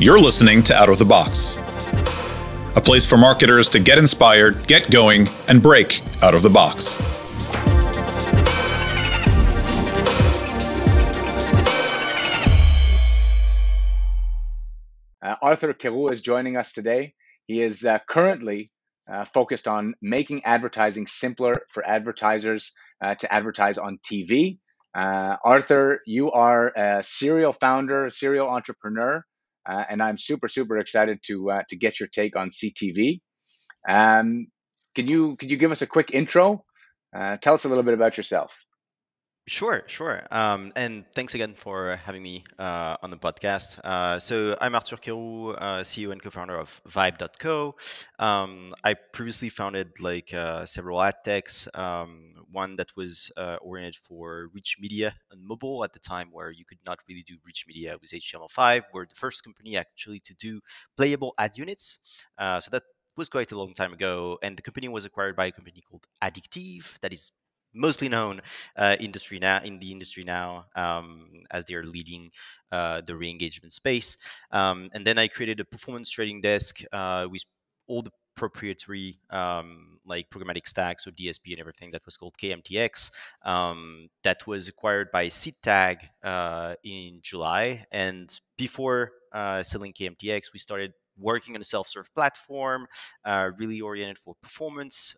You're 0.00 0.20
listening 0.20 0.62
to 0.62 0.76
Out 0.76 0.88
of 0.88 1.00
the 1.00 1.04
Box, 1.04 1.56
a 2.76 2.80
place 2.80 3.04
for 3.04 3.16
marketers 3.16 3.68
to 3.70 3.80
get 3.80 3.98
inspired, 3.98 4.64
get 4.68 4.92
going, 4.92 5.26
and 5.48 5.60
break 5.60 6.00
out 6.22 6.36
of 6.36 6.42
the 6.42 6.48
box. 6.48 6.96
Uh, 15.20 15.34
Arthur 15.42 15.74
Querou 15.74 16.12
is 16.12 16.20
joining 16.20 16.56
us 16.56 16.72
today. 16.72 17.14
He 17.48 17.60
is 17.60 17.84
uh, 17.84 17.98
currently 18.08 18.70
uh, 19.12 19.24
focused 19.24 19.66
on 19.66 19.94
making 20.00 20.44
advertising 20.44 21.08
simpler 21.08 21.54
for 21.70 21.84
advertisers 21.84 22.70
uh, 23.04 23.16
to 23.16 23.34
advertise 23.34 23.78
on 23.78 23.98
TV. 24.08 24.60
Uh, 24.96 25.34
Arthur, 25.44 26.02
you 26.06 26.30
are 26.30 26.68
a 26.68 27.02
serial 27.02 27.52
founder, 27.52 28.10
serial 28.10 28.48
entrepreneur, 28.48 29.24
uh, 29.68 29.84
and 29.90 30.02
I'm 30.02 30.16
super, 30.16 30.48
super 30.48 30.78
excited 30.78 31.20
to 31.24 31.60
to 31.68 31.76
get 31.76 32.00
your 32.00 32.08
take 32.08 32.36
on 32.36 32.50
CTV. 32.50 33.20
Um, 33.88 34.48
can 34.94 35.06
you 35.06 35.36
could 35.36 35.50
you 35.50 35.56
give 35.56 35.72
us 35.72 35.82
a 35.82 35.86
quick 35.86 36.10
intro? 36.12 36.64
tell 37.40 37.54
us 37.54 37.64
a 37.64 37.68
little 37.68 37.84
bit 37.84 37.94
about 37.94 38.16
yourself. 38.16 38.52
Sure, 39.48 39.82
sure. 39.86 40.26
Um, 40.30 40.72
and 40.76 41.06
thanks 41.14 41.34
again 41.34 41.54
for 41.54 41.96
having 42.04 42.22
me 42.22 42.44
uh, 42.58 42.98
on 43.02 43.08
the 43.10 43.16
podcast. 43.16 43.78
Uh, 43.82 44.18
so 44.18 44.54
I'm 44.60 44.74
Arthur 44.74 44.96
Querou, 44.98 45.54
uh, 45.56 45.80
CEO 45.82 46.12
and 46.12 46.22
co-founder 46.22 46.54
of 46.54 46.82
Vibe.co. 46.86 47.74
Um, 48.18 48.74
I 48.84 48.92
previously 48.92 49.48
founded 49.48 50.00
like 50.00 50.34
uh, 50.34 50.66
several 50.66 51.00
ad 51.00 51.14
techs. 51.24 51.66
Um, 51.72 52.34
one 52.52 52.76
that 52.76 52.94
was 52.94 53.32
uh, 53.38 53.56
oriented 53.62 53.96
for 53.96 54.50
rich 54.52 54.76
media 54.78 55.14
and 55.30 55.42
mobile 55.42 55.82
at 55.82 55.94
the 55.94 55.98
time, 55.98 56.28
where 56.30 56.50
you 56.50 56.66
could 56.66 56.80
not 56.84 56.98
really 57.08 57.22
do 57.22 57.36
rich 57.46 57.64
media 57.66 57.96
with 57.98 58.12
HTML5. 58.12 58.82
We're 58.92 59.06
the 59.06 59.14
first 59.14 59.42
company 59.44 59.78
actually 59.78 60.20
to 60.20 60.34
do 60.34 60.60
playable 60.94 61.32
ad 61.38 61.56
units. 61.56 62.00
Uh, 62.36 62.60
so 62.60 62.68
that 62.72 62.82
was 63.16 63.30
quite 63.30 63.50
a 63.50 63.58
long 63.58 63.72
time 63.72 63.94
ago, 63.94 64.38
and 64.42 64.58
the 64.58 64.62
company 64.62 64.88
was 64.88 65.06
acquired 65.06 65.36
by 65.36 65.46
a 65.46 65.52
company 65.52 65.82
called 65.88 66.06
Adikteev 66.22 67.00
that 67.00 67.14
is 67.14 67.32
mostly 67.78 68.08
known 68.08 68.40
uh, 68.76 68.96
industry 69.00 69.38
now 69.38 69.60
in 69.62 69.78
the 69.78 69.90
industry 69.92 70.24
now 70.24 70.66
um, 70.76 71.28
as 71.50 71.64
they 71.64 71.74
are 71.74 71.84
leading 71.84 72.30
uh, 72.72 73.00
the 73.06 73.16
re-engagement 73.16 73.72
space. 73.72 74.16
Um, 74.50 74.90
and 74.92 75.06
then 75.06 75.18
I 75.18 75.28
created 75.28 75.60
a 75.60 75.64
performance 75.64 76.10
trading 76.10 76.40
desk 76.40 76.80
uh, 76.92 77.26
with 77.30 77.44
all 77.86 78.02
the 78.02 78.10
proprietary 78.38 79.18
um, 79.30 79.98
like 80.06 80.30
programmatic 80.30 80.66
stacks 80.66 81.04
so 81.04 81.10
DSP 81.10 81.50
and 81.50 81.60
everything 81.60 81.90
that 81.90 82.04
was 82.06 82.16
called 82.16 82.36
KMTX. 82.38 83.10
Um, 83.42 84.08
that 84.22 84.46
was 84.46 84.68
acquired 84.68 85.10
by 85.10 85.26
SeedTag 85.26 85.96
uh, 86.22 86.74
in 86.84 87.18
July, 87.22 87.84
and 87.90 88.38
before 88.56 89.12
uh, 89.32 89.62
selling 89.62 89.92
KMTX, 89.92 90.52
we 90.52 90.58
started 90.58 90.92
working 91.18 91.56
on 91.56 91.60
a 91.60 91.64
self-serve 91.64 92.14
platform, 92.14 92.86
uh, 93.24 93.50
really 93.58 93.80
oriented 93.80 94.18
for 94.18 94.34
performance. 94.40 95.16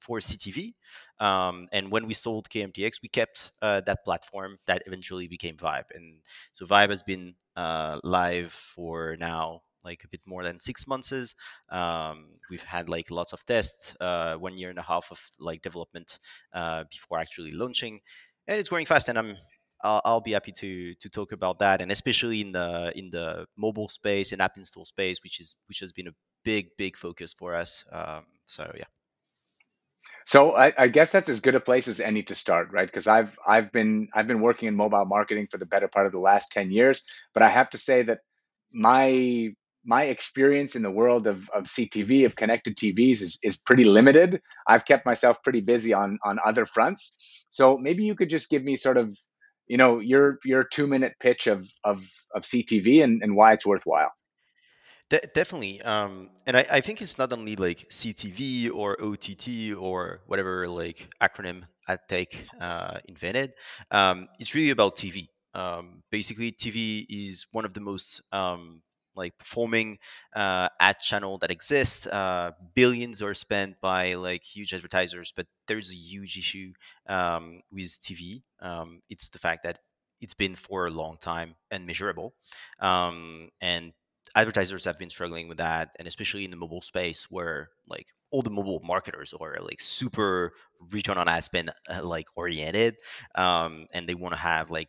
For 0.00 0.18
CTV. 0.18 0.74
Um, 1.18 1.68
and 1.72 1.90
when 1.90 2.06
we 2.06 2.14
sold 2.14 2.48
KMTX, 2.48 3.02
we 3.02 3.08
kept 3.08 3.52
uh, 3.60 3.82
that 3.82 4.04
platform 4.04 4.58
that 4.66 4.82
eventually 4.86 5.28
became 5.28 5.56
Vibe. 5.56 5.90
And 5.94 6.20
so 6.52 6.64
Vibe 6.64 6.88
has 6.88 7.02
been 7.02 7.34
uh, 7.54 7.98
live 8.02 8.52
for 8.52 9.16
now 9.18 9.62
like 9.84 10.04
a 10.04 10.08
bit 10.08 10.20
more 10.26 10.42
than 10.42 10.58
six 10.58 10.86
months. 10.86 11.34
Um, 11.70 12.26
we've 12.50 12.62
had 12.62 12.88
like 12.88 13.10
lots 13.10 13.32
of 13.32 13.44
tests, 13.44 13.96
uh, 14.00 14.34
one 14.36 14.56
year 14.56 14.70
and 14.70 14.78
a 14.78 14.82
half 14.82 15.08
of 15.10 15.20
like 15.38 15.62
development 15.62 16.18
uh, 16.52 16.84
before 16.90 17.18
actually 17.18 17.52
launching, 17.52 18.00
and 18.46 18.58
it's 18.58 18.68
growing 18.68 18.86
fast. 18.86 19.08
And 19.08 19.18
I'm 19.18 19.36
I'll, 19.82 20.02
I'll, 20.04 20.20
be 20.20 20.32
happy 20.32 20.52
to 20.52 20.94
to 20.94 21.08
talk 21.08 21.32
about 21.32 21.58
that, 21.60 21.80
and 21.80 21.90
especially 21.90 22.40
in 22.40 22.52
the 22.52 22.92
in 22.96 23.10
the 23.10 23.46
mobile 23.56 23.88
space 23.88 24.32
and 24.32 24.42
app 24.42 24.56
install 24.56 24.84
space, 24.84 25.22
which 25.22 25.40
is 25.40 25.56
which 25.68 25.80
has 25.80 25.92
been 25.92 26.08
a 26.08 26.14
big 26.44 26.68
big 26.76 26.96
focus 26.96 27.32
for 27.32 27.54
us. 27.54 27.84
Um, 27.90 28.24
so 28.44 28.70
yeah. 28.76 28.84
So 30.26 30.54
I, 30.54 30.72
I, 30.76 30.88
guess 30.88 31.12
that's 31.12 31.28
as 31.28 31.40
good 31.40 31.54
a 31.54 31.60
place 31.60 31.88
as 31.88 32.00
any 32.00 32.22
to 32.24 32.34
start, 32.34 32.68
right? 32.72 32.86
Because 32.86 33.06
I've 33.06 33.36
I've 33.46 33.72
been 33.72 34.08
I've 34.14 34.26
been 34.26 34.40
working 34.40 34.68
in 34.68 34.76
mobile 34.76 35.04
marketing 35.04 35.48
for 35.50 35.58
the 35.58 35.66
better 35.66 35.88
part 35.88 36.06
of 36.06 36.12
the 36.12 36.18
last 36.18 36.52
ten 36.52 36.70
years, 36.70 37.02
but 37.32 37.42
I 37.42 37.48
have 37.48 37.70
to 37.70 37.78
say 37.78 38.02
that 38.02 38.18
my 38.72 39.50
my 39.84 40.04
experience 40.04 40.76
in 40.76 40.82
the 40.82 40.90
world 40.90 41.26
of, 41.26 41.48
of 41.50 41.64
CTV 41.64 42.26
of 42.26 42.36
connected 42.36 42.76
TVs 42.76 43.22
is, 43.22 43.38
is 43.42 43.56
pretty 43.56 43.84
limited. 43.84 44.42
I've 44.66 44.84
kept 44.84 45.06
myself 45.06 45.42
pretty 45.42 45.62
busy 45.62 45.94
on 45.94 46.18
on 46.24 46.38
other 46.44 46.66
fronts. 46.66 47.14
So 47.48 47.78
maybe 47.78 48.04
you 48.04 48.14
could 48.14 48.30
just 48.30 48.50
give 48.50 48.62
me 48.62 48.76
sort 48.76 48.98
of 48.98 49.16
you 49.66 49.76
know 49.76 50.00
your 50.00 50.38
your 50.44 50.64
two 50.64 50.86
minute 50.86 51.14
pitch 51.20 51.46
of 51.46 51.68
of 51.84 52.02
of 52.34 52.42
CTV 52.42 53.02
and, 53.02 53.22
and 53.22 53.34
why 53.36 53.52
it's 53.52 53.66
worthwhile. 53.66 54.12
De- 55.10 55.28
definitely. 55.34 55.82
Um, 55.82 56.30
and 56.46 56.56
I, 56.56 56.64
I, 56.70 56.80
think 56.80 57.02
it's 57.02 57.18
not 57.18 57.32
only 57.32 57.56
like 57.56 57.88
CTV 57.90 58.72
or 58.72 58.96
OTT 59.02 59.76
or 59.76 60.20
whatever 60.26 60.68
like 60.68 61.10
acronym 61.20 61.64
AdTech 61.88 62.44
uh, 62.60 63.00
invented. 63.06 63.52
Um, 63.90 64.28
it's 64.38 64.54
really 64.54 64.70
about 64.70 64.96
TV. 64.96 65.28
Um, 65.52 66.04
basically, 66.12 66.52
TV 66.52 67.06
is 67.10 67.44
one 67.50 67.64
of 67.64 67.74
the 67.74 67.80
most 67.80 68.22
um, 68.30 68.82
like 69.16 69.36
performing 69.36 69.98
uh, 70.36 70.68
ad 70.78 71.00
channel 71.00 71.38
that 71.38 71.50
exists. 71.50 72.06
Uh, 72.06 72.52
billions 72.76 73.20
are 73.20 73.34
spent 73.34 73.80
by 73.80 74.14
like 74.14 74.44
huge 74.44 74.72
advertisers, 74.72 75.32
but 75.34 75.46
there's 75.66 75.90
a 75.90 75.96
huge 75.96 76.38
issue 76.38 76.72
um, 77.08 77.62
with 77.72 78.00
TV. 78.00 78.42
Um, 78.60 79.02
it's 79.10 79.28
the 79.28 79.40
fact 79.40 79.64
that 79.64 79.80
it's 80.20 80.34
been 80.34 80.54
for 80.54 80.86
a 80.86 80.90
long 80.90 81.16
time 81.18 81.56
and 81.72 81.84
measurable, 81.84 82.34
and 82.78 83.92
advertisers 84.34 84.84
have 84.84 84.98
been 84.98 85.10
struggling 85.10 85.48
with 85.48 85.58
that 85.58 85.90
and 85.98 86.06
especially 86.06 86.44
in 86.44 86.50
the 86.50 86.56
mobile 86.56 86.82
space 86.82 87.26
where 87.30 87.70
like 87.88 88.08
all 88.30 88.42
the 88.42 88.50
mobile 88.50 88.80
marketers 88.84 89.34
are 89.40 89.56
like 89.60 89.80
super 89.80 90.52
return 90.92 91.18
on 91.18 91.28
ad 91.28 91.44
spend 91.44 91.70
uh, 91.88 92.04
like 92.04 92.26
oriented 92.36 92.96
um, 93.34 93.86
and 93.92 94.06
they 94.06 94.14
want 94.14 94.34
to 94.34 94.40
have 94.40 94.70
like 94.70 94.88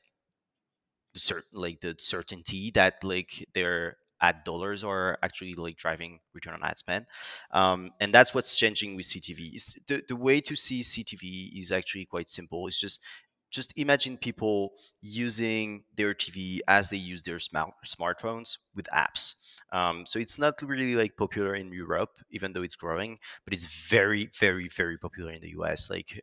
the 1.13 1.19
certain 1.19 1.49
like 1.53 1.81
the 1.81 1.95
certainty 1.99 2.71
that 2.71 3.03
like 3.03 3.45
their 3.53 3.97
ad 4.21 4.43
dollars 4.45 4.83
are 4.83 5.17
actually 5.23 5.53
like 5.53 5.75
driving 5.75 6.19
return 6.33 6.53
on 6.53 6.63
ad 6.63 6.77
spend 6.77 7.05
um, 7.51 7.89
and 7.99 8.13
that's 8.13 8.33
what's 8.33 8.55
changing 8.55 8.95
with 8.95 9.05
ctv 9.05 9.75
the, 9.87 10.03
the 10.07 10.15
way 10.15 10.39
to 10.39 10.55
see 10.55 10.81
ctv 10.81 11.59
is 11.59 11.71
actually 11.71 12.05
quite 12.05 12.29
simple. 12.29 12.67
It's 12.67 12.79
just 12.79 13.01
just 13.51 13.73
imagine 13.77 14.17
people 14.17 14.71
using 15.01 15.83
their 15.95 16.13
TV 16.13 16.59
as 16.67 16.89
they 16.89 16.97
use 16.97 17.23
their 17.23 17.39
smart 17.39 17.73
smartphones 17.85 18.57
with 18.75 18.87
apps. 18.93 19.35
Um, 19.71 20.05
so 20.05 20.19
it's 20.19 20.39
not 20.39 20.61
really 20.61 20.95
like 20.95 21.17
popular 21.17 21.53
in 21.55 21.71
Europe, 21.71 22.11
even 22.31 22.53
though 22.53 22.63
it's 22.63 22.75
growing, 22.75 23.19
but 23.45 23.53
it's 23.53 23.67
very, 23.67 24.29
very, 24.39 24.69
very 24.69 24.97
popular 24.97 25.31
in 25.31 25.41
the 25.41 25.49
US. 25.59 25.89
Like 25.89 26.21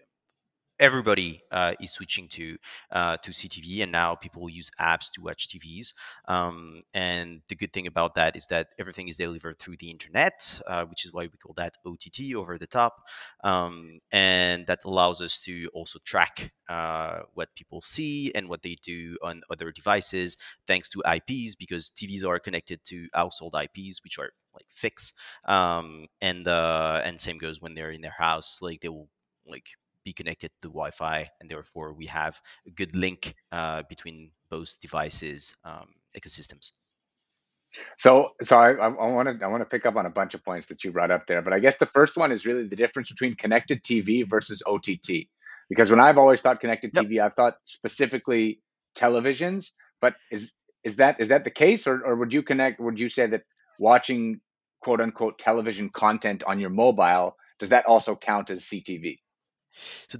everybody 0.81 1.43
uh, 1.51 1.75
is 1.81 1.93
switching 1.93 2.29
to 2.29 2.57
uh, 2.93 3.17
to 3.19 3.33
CTV, 3.33 3.83
and 3.83 3.93
now 3.93 4.15
people 4.15 4.49
use 4.49 4.71
apps 4.81 5.11
to 5.13 5.23
watch 5.23 5.49
TVs. 5.49 5.95
Um, 6.27 6.83
and 6.95 7.41
the 7.49 7.55
good 7.55 7.73
thing 7.73 7.87
about 7.87 8.15
that 8.15 8.37
is 8.37 8.47
that 8.47 8.69
everything 8.79 9.09
is 9.09 9.17
delivered 9.17 9.59
through 9.59 9.77
the 9.79 9.91
internet, 9.91 10.61
uh, 10.67 10.85
which 10.85 11.05
is 11.05 11.13
why 11.13 11.23
we 11.23 11.39
call 11.43 11.55
that 11.55 11.77
OTT, 11.87 12.35
over 12.35 12.59
the 12.59 12.67
top, 12.67 13.03
um, 13.45 14.01
and 14.13 14.67
that 14.67 14.81
allows 14.85 15.21
us 15.23 15.39
to 15.41 15.69
also 15.75 15.99
track 16.05 16.53
uh, 16.69 17.21
what 17.35 17.55
people 17.55 17.81
see 17.83 18.33
and 18.35 18.49
what 18.49 18.63
they 18.63 18.77
do 18.83 19.17
on 19.23 19.43
other 19.51 19.73
devices, 19.73 20.37
thanks 20.67 20.89
to 20.91 21.03
IPs, 21.07 21.55
because 21.55 21.91
TVs 21.91 22.27
are 22.27 22.39
connected 22.39 22.85
to 22.85 23.09
household 23.15 23.55
IPs, 23.55 24.03
which 24.05 24.19
are 24.19 24.31
like 24.55 24.67
fixed, 24.69 25.15
um, 25.45 26.07
and 26.21 26.47
uh, 26.49 27.01
and 27.05 27.21
same 27.21 27.39
goes 27.39 27.61
when 27.61 27.75
they're 27.75 27.91
in 27.91 28.01
their 28.01 28.17
house, 28.19 28.59
like 28.61 28.81
they 28.81 28.89
will 28.89 29.09
like 29.47 29.71
be 30.09 30.13
connected 30.13 30.51
to 30.63 30.69
Wi-Fi, 30.69 31.31
and 31.39 31.51
therefore 31.51 31.93
we 31.93 32.07
have 32.07 32.41
a 32.67 32.71
good 32.71 32.97
link 32.97 33.35
uh, 33.53 33.83
between 33.89 34.31
both 34.51 34.81
devices 34.81 35.55
um, 35.65 35.89
ecosystems. 36.19 36.73
So, 37.99 38.31
so 38.43 38.59
I 38.59 38.89
want 38.89 39.29
to 39.29 39.45
I 39.45 39.49
want 39.49 39.61
to 39.61 39.71
pick 39.75 39.85
up 39.85 39.97
on 39.97 40.07
a 40.07 40.15
bunch 40.21 40.33
of 40.35 40.43
points 40.43 40.67
that 40.69 40.83
you 40.83 40.91
brought 40.91 41.11
up 41.11 41.27
there, 41.27 41.43
but 41.43 41.53
I 41.53 41.59
guess 41.59 41.77
the 41.77 41.93
first 41.99 42.17
one 42.17 42.33
is 42.33 42.47
really 42.47 42.67
the 42.67 42.81
difference 42.85 43.11
between 43.11 43.35
connected 43.37 43.83
TV 43.85 44.29
versus 44.29 44.63
OTT. 44.67 45.29
Because 45.69 45.91
when 45.91 46.01
I've 46.01 46.17
always 46.17 46.41
thought 46.41 46.61
connected 46.61 46.93
yep. 46.95 47.05
TV, 47.05 47.23
I've 47.23 47.35
thought 47.35 47.57
specifically 47.65 48.61
televisions. 48.97 49.73
But 50.01 50.15
is 50.33 50.55
is 50.83 50.97
that 50.97 51.21
is 51.21 51.29
that 51.29 51.45
the 51.45 51.51
case, 51.65 51.87
or 51.87 51.97
or 52.07 52.17
would 52.17 52.33
you 52.33 52.43
connect? 52.43 52.81
Would 52.81 52.99
you 52.99 53.11
say 53.11 53.27
that 53.27 53.43
watching 53.79 54.41
quote 54.81 55.03
unquote 55.03 55.39
television 55.39 55.91
content 55.91 56.43
on 56.45 56.59
your 56.59 56.71
mobile 56.71 57.37
does 57.59 57.71
that 57.71 57.87
also 57.87 58.15
count 58.15 58.51
as 58.51 58.65
CTV? 58.65 59.19
So, 60.09 60.19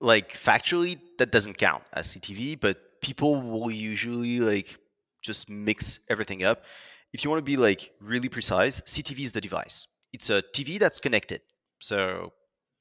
like 0.00 0.32
factually, 0.32 0.98
that 1.18 1.32
doesn't 1.32 1.58
count 1.58 1.84
as 1.92 2.14
CTV, 2.14 2.60
but 2.60 3.00
people 3.00 3.40
will 3.40 3.70
usually 3.70 4.40
like 4.40 4.78
just 5.22 5.48
mix 5.48 6.00
everything 6.08 6.44
up. 6.44 6.64
If 7.12 7.24
you 7.24 7.30
want 7.30 7.38
to 7.38 7.44
be 7.44 7.56
like 7.56 7.92
really 8.00 8.28
precise, 8.28 8.80
CTV 8.82 9.20
is 9.24 9.32
the 9.32 9.40
device. 9.40 9.86
It's 10.12 10.30
a 10.30 10.42
TV 10.42 10.78
that's 10.78 11.00
connected. 11.00 11.40
So 11.80 12.32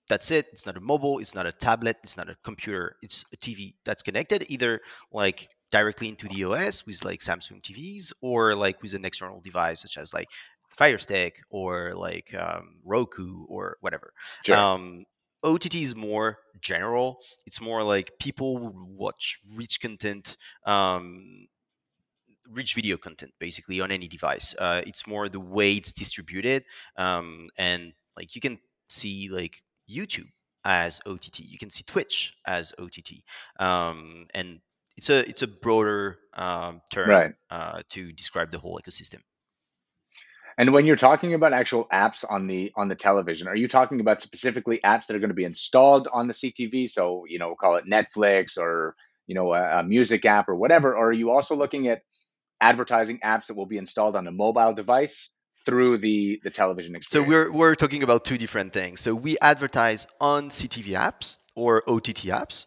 that's 0.09 0.31
it. 0.31 0.47
It's 0.51 0.65
not 0.65 0.77
a 0.77 0.81
mobile, 0.81 1.19
it's 1.19 1.35
not 1.35 1.45
a 1.45 1.51
tablet, 1.51 1.97
it's 2.03 2.17
not 2.17 2.29
a 2.29 2.35
computer. 2.43 2.97
It's 3.01 3.25
a 3.33 3.37
TV 3.37 3.75
that's 3.85 4.03
connected 4.03 4.45
either 4.49 4.81
like 5.11 5.49
directly 5.71 6.09
into 6.09 6.27
the 6.27 6.43
OS 6.43 6.85
with 6.85 7.03
like 7.03 7.19
Samsung 7.19 7.61
TVs 7.61 8.13
or 8.21 8.55
like 8.55 8.81
with 8.81 8.93
an 8.93 9.05
external 9.05 9.41
device 9.41 9.81
such 9.81 9.97
as 9.97 10.13
like 10.13 10.29
Fire 10.69 10.97
Stick 10.97 11.41
or 11.49 11.93
like 11.95 12.33
um, 12.35 12.75
Roku 12.83 13.45
or 13.45 13.77
whatever. 13.81 14.13
Sure. 14.43 14.55
Um, 14.55 15.05
OTT 15.43 15.75
is 15.75 15.95
more 15.95 16.39
general. 16.61 17.19
It's 17.45 17.61
more 17.61 17.83
like 17.83 18.11
people 18.19 18.73
watch 18.73 19.39
rich 19.55 19.81
content, 19.81 20.37
um, 20.65 21.47
rich 22.49 22.73
video 22.73 22.97
content, 22.97 23.33
basically 23.39 23.81
on 23.81 23.91
any 23.91 24.07
device. 24.07 24.55
Uh, 24.57 24.81
it's 24.85 25.05
more 25.05 25.29
the 25.29 25.39
way 25.39 25.73
it's 25.73 25.91
distributed, 25.91 26.63
um, 26.97 27.49
and 27.57 27.93
like 28.17 28.35
you 28.35 28.41
can 28.41 28.59
see 28.89 29.29
like 29.29 29.63
YouTube 29.89 30.29
as 30.63 31.01
OTT. 31.05 31.39
You 31.39 31.57
can 31.57 31.69
see 31.69 31.83
Twitch 31.83 32.33
as 32.45 32.73
OTT, 32.79 33.23
um, 33.59 34.27
and 34.33 34.59
it's 34.95 35.09
a 35.09 35.27
it's 35.27 35.41
a 35.41 35.47
broader 35.47 36.19
um, 36.33 36.81
term 36.91 37.09
right. 37.09 37.33
uh, 37.49 37.81
to 37.89 38.11
describe 38.11 38.51
the 38.51 38.59
whole 38.59 38.79
ecosystem. 38.83 39.19
And 40.57 40.71
when 40.71 40.85
you're 40.85 40.95
talking 40.95 41.33
about 41.33 41.53
actual 41.53 41.87
apps 41.91 42.23
on 42.29 42.47
the 42.47 42.71
on 42.75 42.87
the 42.87 42.95
television, 42.95 43.47
are 43.47 43.55
you 43.55 43.67
talking 43.67 43.99
about 43.99 44.21
specifically 44.21 44.79
apps 44.85 45.07
that 45.07 45.15
are 45.15 45.19
going 45.19 45.29
to 45.29 45.35
be 45.35 45.45
installed 45.45 46.07
on 46.13 46.27
the 46.27 46.33
CTV? 46.33 46.89
So 46.89 47.25
you 47.27 47.39
know, 47.39 47.55
call 47.55 47.75
it 47.75 47.85
Netflix 47.85 48.57
or 48.57 48.95
you 49.27 49.35
know 49.35 49.53
a, 49.53 49.79
a 49.79 49.83
music 49.83 50.25
app 50.25 50.49
or 50.49 50.55
whatever. 50.55 50.95
Or 50.95 51.09
are 51.09 51.13
you 51.13 51.31
also 51.31 51.55
looking 51.55 51.87
at 51.87 52.01
advertising 52.61 53.19
apps 53.19 53.47
that 53.47 53.55
will 53.55 53.65
be 53.65 53.77
installed 53.77 54.15
on 54.15 54.27
a 54.27 54.31
mobile 54.31 54.73
device 54.73 55.31
through 55.65 55.97
the 55.97 56.39
the 56.43 56.51
television 56.51 56.95
experience? 56.95 57.27
So 57.27 57.29
we're 57.29 57.51
we're 57.51 57.75
talking 57.75 58.03
about 58.03 58.25
two 58.25 58.37
different 58.37 58.73
things. 58.73 59.01
So 59.01 59.15
we 59.15 59.37
advertise 59.41 60.07
on 60.21 60.49
CTV 60.49 60.95
apps 60.97 61.37
or 61.55 61.83
OTT 61.89 62.29
apps 62.29 62.65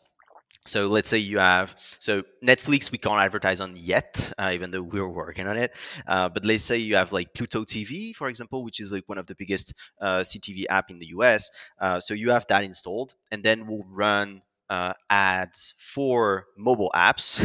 so 0.67 0.87
let's 0.87 1.09
say 1.09 1.19
you 1.19 1.39
have 1.39 1.75
so 1.99 2.23
Netflix 2.45 2.91
we 2.91 2.99
can't 2.99 3.21
advertise 3.21 3.61
on 3.61 3.73
yet, 3.75 4.33
uh, 4.39 4.51
even 4.53 4.71
though 4.71 4.83
we're 4.83 5.09
working 5.09 5.47
on 5.47 5.57
it. 5.57 5.75
Uh, 6.07 6.29
but 6.29 6.45
let's 6.45 6.63
say 6.63 6.77
you 6.77 6.97
have 6.97 7.13
like 7.13 7.33
Pluto 7.35 7.65
TV, 7.65 8.13
for 8.13 8.29
example, 8.29 8.65
which 8.65 8.81
is 8.81 8.93
like 8.93 9.09
one 9.09 9.19
of 9.19 9.27
the 9.27 9.35
biggest 9.35 9.75
uh, 10.01 10.21
CTV 10.21 10.67
app 10.69 10.91
in 10.91 10.99
the 10.99 11.07
US. 11.07 11.51
Uh, 11.81 12.01
so 12.01 12.15
you 12.15 12.31
have 12.31 12.47
that 12.49 12.65
installed, 12.65 13.15
and 13.31 13.43
then 13.43 13.67
we'll 13.67 13.87
run 13.89 14.43
uh, 14.69 14.93
ads 15.11 15.75
for 15.79 16.47
mobile 16.57 16.91
apps, 16.95 17.41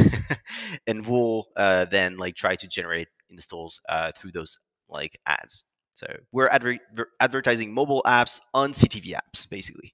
and 0.87 1.05
we'll 1.05 1.47
uh, 1.55 1.85
then 1.85 2.17
like 2.17 2.35
try 2.35 2.55
to 2.55 2.67
generate 2.67 3.07
installs 3.29 3.79
through 4.17 4.31
those 4.31 4.57
like 4.89 5.19
ads. 5.25 5.63
So 5.93 6.07
we're 6.31 6.47
adver- 6.47 6.79
advertising 7.19 7.73
mobile 7.73 8.01
apps 8.05 8.39
on 8.53 8.73
CTV 8.73 9.13
apps, 9.13 9.47
basically. 9.47 9.93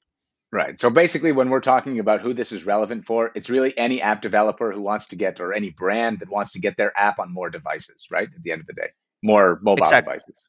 Right. 0.52 0.80
So 0.80 0.90
basically, 0.90 1.34
when 1.34 1.50
we're 1.50 1.60
talking 1.60 2.00
about 2.00 2.22
who 2.22 2.34
this 2.34 2.54
is 2.54 2.66
relevant 2.66 3.06
for, 3.06 3.32
it's 3.36 3.50
really 3.50 3.78
any 3.78 4.02
app 4.02 4.22
developer 4.22 4.72
who 4.72 4.82
wants 4.82 5.08
to 5.08 5.18
get, 5.18 5.42
or 5.42 5.54
any 5.54 5.72
brand 5.72 6.20
that 6.20 6.30
wants 6.30 6.54
to 6.54 6.60
get 6.60 6.78
their 6.78 6.98
app 6.98 7.20
on 7.20 7.34
more 7.34 7.50
devices, 7.50 8.08
right? 8.10 8.30
At 8.34 8.44
the 8.44 8.52
end 8.54 8.62
of 8.62 8.68
the 8.68 8.74
day, 8.74 8.88
more 9.22 9.60
mobile 9.62 9.84
exactly. 9.84 10.14
devices. 10.14 10.48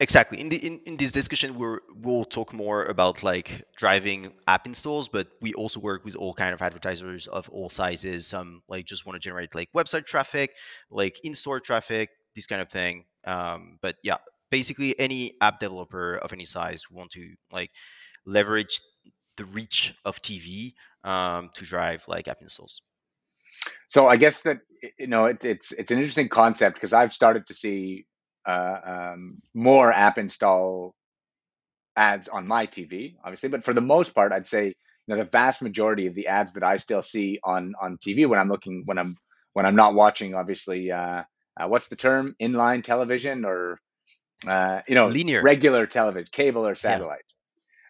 Exactly. 0.00 0.40
In 0.40 0.48
the 0.48 0.58
in, 0.58 0.80
in 0.86 0.96
this 0.96 1.10
discussion, 1.10 1.58
we're 1.58 1.80
we'll 1.96 2.24
talk 2.24 2.52
more 2.52 2.84
about 2.84 3.22
like 3.22 3.64
driving 3.74 4.32
app 4.46 4.66
installs, 4.66 5.08
but 5.08 5.28
we 5.40 5.54
also 5.54 5.80
work 5.80 6.04
with 6.04 6.14
all 6.14 6.34
kind 6.34 6.54
of 6.54 6.62
advertisers 6.62 7.26
of 7.26 7.48
all 7.48 7.68
sizes. 7.68 8.26
Some 8.26 8.62
like 8.68 8.84
just 8.84 9.06
want 9.06 9.14
to 9.16 9.20
generate 9.20 9.54
like 9.54 9.70
website 9.74 10.06
traffic, 10.06 10.54
like 10.90 11.18
in-store 11.24 11.58
traffic, 11.60 12.10
this 12.36 12.46
kind 12.46 12.62
of 12.62 12.68
thing. 12.70 13.06
Um, 13.26 13.78
but 13.82 13.96
yeah, 14.04 14.18
basically 14.50 14.98
any 15.00 15.32
app 15.40 15.58
developer 15.58 16.16
of 16.16 16.32
any 16.32 16.44
size 16.44 16.84
want 16.90 17.10
to 17.12 17.34
like 17.50 17.70
leverage 18.24 18.80
the 19.38 19.46
reach 19.46 19.94
of 20.04 20.20
TV 20.20 20.74
um, 21.04 21.50
to 21.54 21.64
drive 21.64 22.04
like 22.06 22.28
app 22.28 22.42
installs. 22.42 22.82
So 23.86 24.06
I 24.06 24.16
guess 24.16 24.42
that 24.42 24.58
you 24.98 25.06
know 25.06 25.26
it, 25.26 25.44
it's 25.44 25.72
it's 25.72 25.90
an 25.90 25.98
interesting 25.98 26.28
concept 26.28 26.74
because 26.76 26.92
I've 26.92 27.12
started 27.12 27.46
to 27.46 27.54
see 27.54 28.06
uh, 28.46 28.76
um, 28.84 29.38
more 29.54 29.92
app 29.92 30.18
install 30.18 30.94
ads 31.96 32.28
on 32.28 32.46
my 32.46 32.66
TV, 32.66 33.16
obviously, 33.24 33.48
but 33.48 33.64
for 33.64 33.72
the 33.72 33.80
most 33.80 34.14
part, 34.14 34.32
I'd 34.32 34.46
say 34.46 34.66
you 34.66 34.74
know 35.08 35.16
the 35.16 35.24
vast 35.24 35.62
majority 35.62 36.06
of 36.06 36.14
the 36.14 36.26
ads 36.26 36.52
that 36.52 36.62
I 36.62 36.76
still 36.76 37.02
see 37.02 37.40
on 37.42 37.74
on 37.80 37.96
TV 37.96 38.28
when 38.28 38.38
I'm 38.38 38.48
looking 38.48 38.82
when 38.84 38.98
I'm 38.98 39.16
when 39.54 39.66
I'm 39.66 39.76
not 39.76 39.94
watching, 39.94 40.34
obviously, 40.34 40.92
uh, 40.92 41.22
uh, 41.58 41.66
what's 41.66 41.88
the 41.88 41.96
term 41.96 42.36
inline 42.40 42.84
television 42.84 43.44
or 43.44 43.80
uh, 44.46 44.80
you 44.86 44.94
know 44.94 45.06
linear 45.06 45.42
regular 45.42 45.86
television, 45.86 46.28
cable 46.30 46.66
or 46.66 46.74
satellite. 46.74 47.32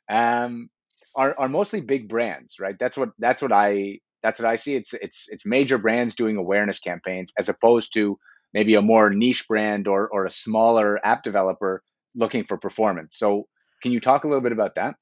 Yeah. 0.09 0.45
Um, 0.45 0.71
are 1.19 1.35
are 1.37 1.49
mostly 1.49 1.81
big 1.81 2.09
brands, 2.09 2.59
right? 2.61 2.77
That's 2.79 2.97
what 2.97 3.11
that's 3.19 3.43
what 3.43 3.53
I 3.53 3.99
that's 4.23 4.41
what 4.41 4.49
I 4.49 4.57
see. 4.57 4.77
It's 4.77 4.95
it's 4.95 5.27
it's 5.29 5.45
major 5.45 5.77
brands 5.77 6.15
doing 6.15 6.37
awareness 6.37 6.79
campaigns 6.79 7.33
as 7.37 7.49
opposed 7.49 7.93
to 7.95 8.19
maybe 8.55 8.75
a 8.75 8.83
more 8.83 9.11
niche 9.11 9.47
brand 9.49 9.89
or 9.89 10.09
or 10.09 10.25
a 10.25 10.31
smaller 10.31 11.05
app 11.05 11.25
developer 11.25 11.83
looking 12.15 12.45
for 12.45 12.57
performance. 12.57 13.19
So 13.19 13.49
can 13.83 13.93
you 13.93 14.01
talk 14.01 14.25
a 14.25 14.29
little 14.29 14.41
bit 14.41 14.53
about 14.53 14.77
that? 14.77 14.95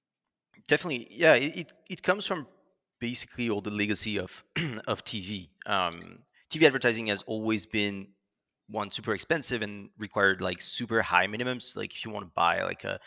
Definitely, 0.67 1.09
yeah. 1.11 1.35
It 1.35 1.73
it 1.89 2.03
comes 2.03 2.27
from 2.27 2.47
basically 2.99 3.51
all 3.51 3.61
the 3.61 3.71
legacy 3.71 4.19
of 4.19 4.43
of 4.87 5.05
TV. 5.05 5.51
Um, 5.67 6.21
TV 6.51 6.67
advertising 6.67 7.09
has 7.09 7.23
always 7.27 7.67
been 7.67 8.09
one 8.69 8.91
super 8.91 9.15
expensive 9.15 9.63
and 9.63 9.91
required 9.99 10.41
like 10.41 10.63
super 10.63 11.03
high 11.03 11.27
minimums. 11.27 11.77
Like 11.77 11.95
if 11.95 12.05
you 12.05 12.11
want 12.11 12.25
to 12.25 12.33
buy 12.35 12.63
like 12.63 12.85
a 12.85 12.99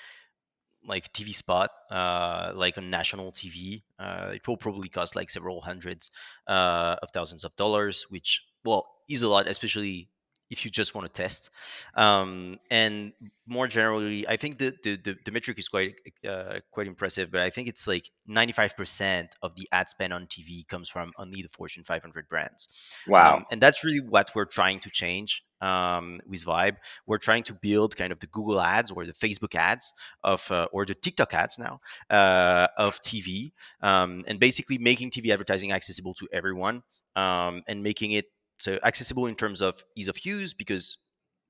like 0.86 1.12
TV 1.14 1.34
spot, 1.34 1.72
uh, 1.92 2.52
like 2.56 2.78
on 2.78 2.90
national 2.90 3.32
TV, 3.32 3.84
uh, 4.00 4.32
it 4.34 4.48
will 4.48 4.58
probably 4.58 4.90
cost 4.90 5.16
like 5.16 5.30
several 5.30 5.62
hundreds 5.62 6.12
uh, 6.48 6.96
of 7.02 7.10
thousands 7.12 7.44
of 7.44 7.56
dollars, 7.56 8.06
which 8.10 8.44
well 8.64 8.88
is 9.10 9.22
a 9.22 9.28
lot, 9.28 9.48
especially 9.48 10.10
if 10.50 10.66
you 10.66 10.72
just 10.72 10.96
want 10.96 11.06
to 11.06 11.22
test. 11.22 11.50
Um, 11.96 12.60
and 12.72 13.14
more 13.46 13.68
generally, 13.68 14.28
I 14.28 14.38
think 14.38 14.58
the 14.58 14.76
the, 14.84 14.96
the, 14.96 15.18
the 15.26 15.32
metric 15.32 15.60
is 15.60 15.70
quite 15.70 15.96
uh, 16.28 16.60
quite 16.72 16.88
impressive, 16.88 17.32
but 17.32 17.42
I 17.42 17.50
think 17.50 17.68
it's 17.68 17.88
like 17.88 18.10
95% 18.30 19.30
of 19.42 19.56
the 19.56 19.68
ad 19.72 19.90
spend 19.90 20.14
on 20.14 20.28
TV 20.28 20.68
comes 20.68 20.90
from 20.90 21.14
only 21.18 21.42
the 21.42 21.50
Fortune 21.50 21.84
500 21.84 22.28
brands. 22.28 22.70
Wow. 23.08 23.38
Um, 23.38 23.46
and 23.52 23.62
that's 23.62 23.84
really 23.84 24.02
what 24.02 24.32
we're 24.36 24.46
trying 24.46 24.80
to 24.82 24.90
change 24.90 25.44
um, 25.62 26.20
with 26.28 26.46
Vibe. 26.46 26.78
We're 27.06 27.18
trying 27.18 27.44
to 27.44 27.54
build 27.54 27.96
kind 27.96 28.12
of 28.12 28.20
the 28.20 28.28
Google 28.28 28.62
ads 28.62 28.92
or 28.92 29.06
the 29.06 29.14
Facebook 29.14 29.56
ads 29.56 29.94
of, 30.24 30.50
uh, 30.52 30.68
or 30.72 30.86
the 30.86 30.96
TikTok 30.96 31.34
ads 31.34 31.60
now 31.60 31.80
uh, 32.10 32.68
of 32.78 33.02
TV, 33.02 33.52
um, 33.82 34.24
and 34.28 34.40
basically 34.40 34.78
making 34.78 35.12
TV 35.12 35.32
advertising 35.32 35.72
accessible 35.72 36.14
to 36.16 36.28
everyone 36.32 36.84
um, 37.16 37.64
and 37.68 37.84
making 37.84 38.12
it 38.12 38.26
so 38.60 38.80
accessible 38.84 39.26
in 39.26 39.36
terms 39.36 39.62
of 39.62 39.84
ease 39.96 40.08
of 40.08 40.26
use 40.26 40.54
because 40.54 40.98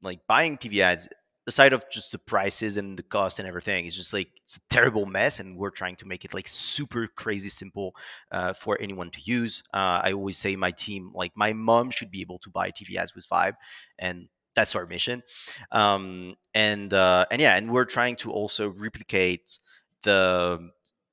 like 0.02 0.20
buying 0.28 0.58
TV 0.58 0.80
ads 0.80 1.08
aside 1.50 1.74
of 1.74 1.84
just 1.90 2.12
the 2.14 2.20
prices 2.20 2.78
and 2.78 2.98
the 2.98 3.04
cost 3.04 3.40
and 3.40 3.48
everything 3.48 3.86
it's 3.86 3.96
just 3.96 4.14
like 4.14 4.30
it's 4.44 4.58
a 4.58 4.62
terrible 4.70 5.06
mess 5.06 5.40
and 5.40 5.58
we're 5.58 5.70
trying 5.82 5.96
to 5.98 6.08
make 6.08 6.24
it 6.24 6.34
like 6.34 6.48
super 6.48 7.08
crazy 7.08 7.50
simple 7.50 7.96
uh, 8.32 8.54
for 8.54 8.78
anyone 8.80 9.10
to 9.12 9.20
use. 9.24 9.64
Uh, 9.74 10.00
i 10.08 10.14
always 10.14 10.38
say 10.38 10.56
my 10.56 10.72
team 10.72 11.12
like 11.14 11.34
my 11.36 11.52
mom 11.54 11.90
should 11.92 12.12
be 12.12 12.22
able 12.22 12.40
to 12.40 12.50
buy 12.50 12.72
tv 12.72 12.96
ads 12.96 13.14
with 13.16 13.28
vibe 13.28 13.56
and 13.98 14.30
that's 14.56 14.76
our 14.76 14.86
mission. 14.86 15.24
Um, 15.72 16.36
and 16.54 16.94
uh, 16.94 17.26
and 17.32 17.42
yeah 17.42 17.56
and 17.56 17.72
we're 17.72 17.86
trying 17.86 18.16
to 18.18 18.32
also 18.32 18.70
replicate 18.70 19.60
the 20.04 20.70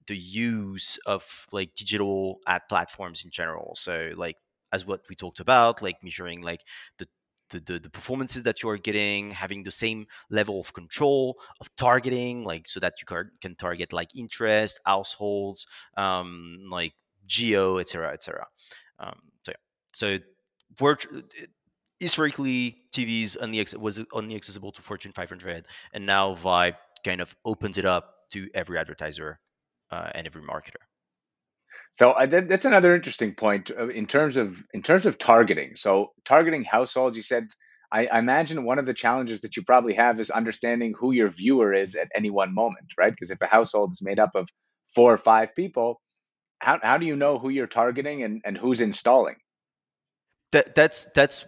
the 0.07 0.17
use 0.17 0.99
of 1.07 1.47
like 1.53 1.75
digital 1.75 2.41
ad 2.47 2.63
platforms 2.69 3.25
in 3.25 3.31
general. 3.31 3.75
So 3.77 4.13
like 4.17 4.37
as 4.73 4.87
what 4.87 5.03
we 5.09 5.15
talked 5.17 5.41
about, 5.41 5.83
like 5.83 6.03
measuring 6.03 6.43
like 6.43 6.63
the 6.99 7.09
the, 7.51 7.61
the, 7.61 7.79
the, 7.79 7.91
performances 7.91 8.43
that 8.45 8.63
you 8.63 8.69
are 8.69 8.77
getting, 8.77 9.31
having 9.31 9.63
the 9.63 9.71
same 9.71 10.07
level 10.31 10.61
of 10.61 10.73
control 10.73 11.39
of 11.61 11.75
targeting, 11.77 12.45
like 12.45 12.69
so 12.69 12.81
that 12.81 12.95
you 13.01 13.07
can, 13.07 13.31
can 13.41 13.55
target 13.55 13.93
like 13.93 14.15
interest, 14.17 14.81
households, 14.85 15.67
um, 15.97 16.59
like 16.71 16.95
geo, 17.27 17.79
etc., 17.79 18.13
etc. 18.13 18.47
Um, 18.99 19.19
so 19.45 19.53
yeah, 19.53 19.57
so 19.93 20.19
we're 20.81 20.97
historically 22.01 22.77
TVs 22.93 23.37
only 23.41 23.65
was 23.79 24.05
only 24.13 24.35
accessible 24.35 24.73
to 24.73 24.83
Fortune 24.83 25.13
500, 25.13 25.67
and 25.93 26.07
now 26.07 26.35
Vibe 26.35 26.77
kind 27.05 27.21
of 27.21 27.35
opens 27.45 27.79
it 27.79 27.85
up 27.85 28.15
to 28.33 28.49
every 28.55 28.79
advertiser 28.79 29.39
uh, 29.91 30.11
and 30.15 30.27
every 30.27 30.43
marketer. 30.43 30.83
So 31.97 32.11
uh, 32.11 32.27
that, 32.27 32.49
that's 32.49 32.67
another 32.67 32.95
interesting 32.95 33.35
point 33.35 33.71
uh, 33.77 33.89
in 33.89 34.07
terms 34.07 34.37
of 34.37 34.63
in 34.73 34.83
terms 34.83 35.07
of 35.07 35.19
targeting. 35.19 35.73
So 35.77 36.13
targeting 36.25 36.65
households, 36.65 37.17
you 37.17 37.23
said. 37.23 37.49
I, 37.93 38.07
I 38.07 38.19
imagine 38.19 38.65
one 38.65 38.81
of 38.81 38.87
the 38.87 38.93
challenges 38.93 39.43
that 39.43 39.57
you 39.57 39.63
probably 39.63 39.95
have 39.95 40.19
is 40.19 40.29
understanding 40.29 40.93
who 40.99 41.13
your 41.13 41.31
viewer 41.31 41.73
is 41.73 41.95
at 41.95 42.09
any 42.17 42.31
one 42.31 42.53
moment, 42.53 42.87
right? 42.99 43.13
Because 43.13 43.31
if 43.31 43.41
a 43.41 43.47
household 43.47 43.93
is 43.93 44.03
made 44.03 44.19
up 44.19 44.31
of 44.35 44.49
four 44.97 45.15
or 45.15 45.19
five 45.19 45.55
people, 45.55 46.01
how, 46.59 46.81
how 46.83 46.99
do 46.99 47.07
you 47.07 47.15
know 47.15 47.39
who 47.39 47.49
you're 47.49 47.69
targeting 47.69 48.25
and, 48.25 48.43
and 48.45 48.59
who's 48.59 48.81
installing? 48.81 49.37
That 50.51 50.75
that's 50.75 51.05
that's 51.15 51.47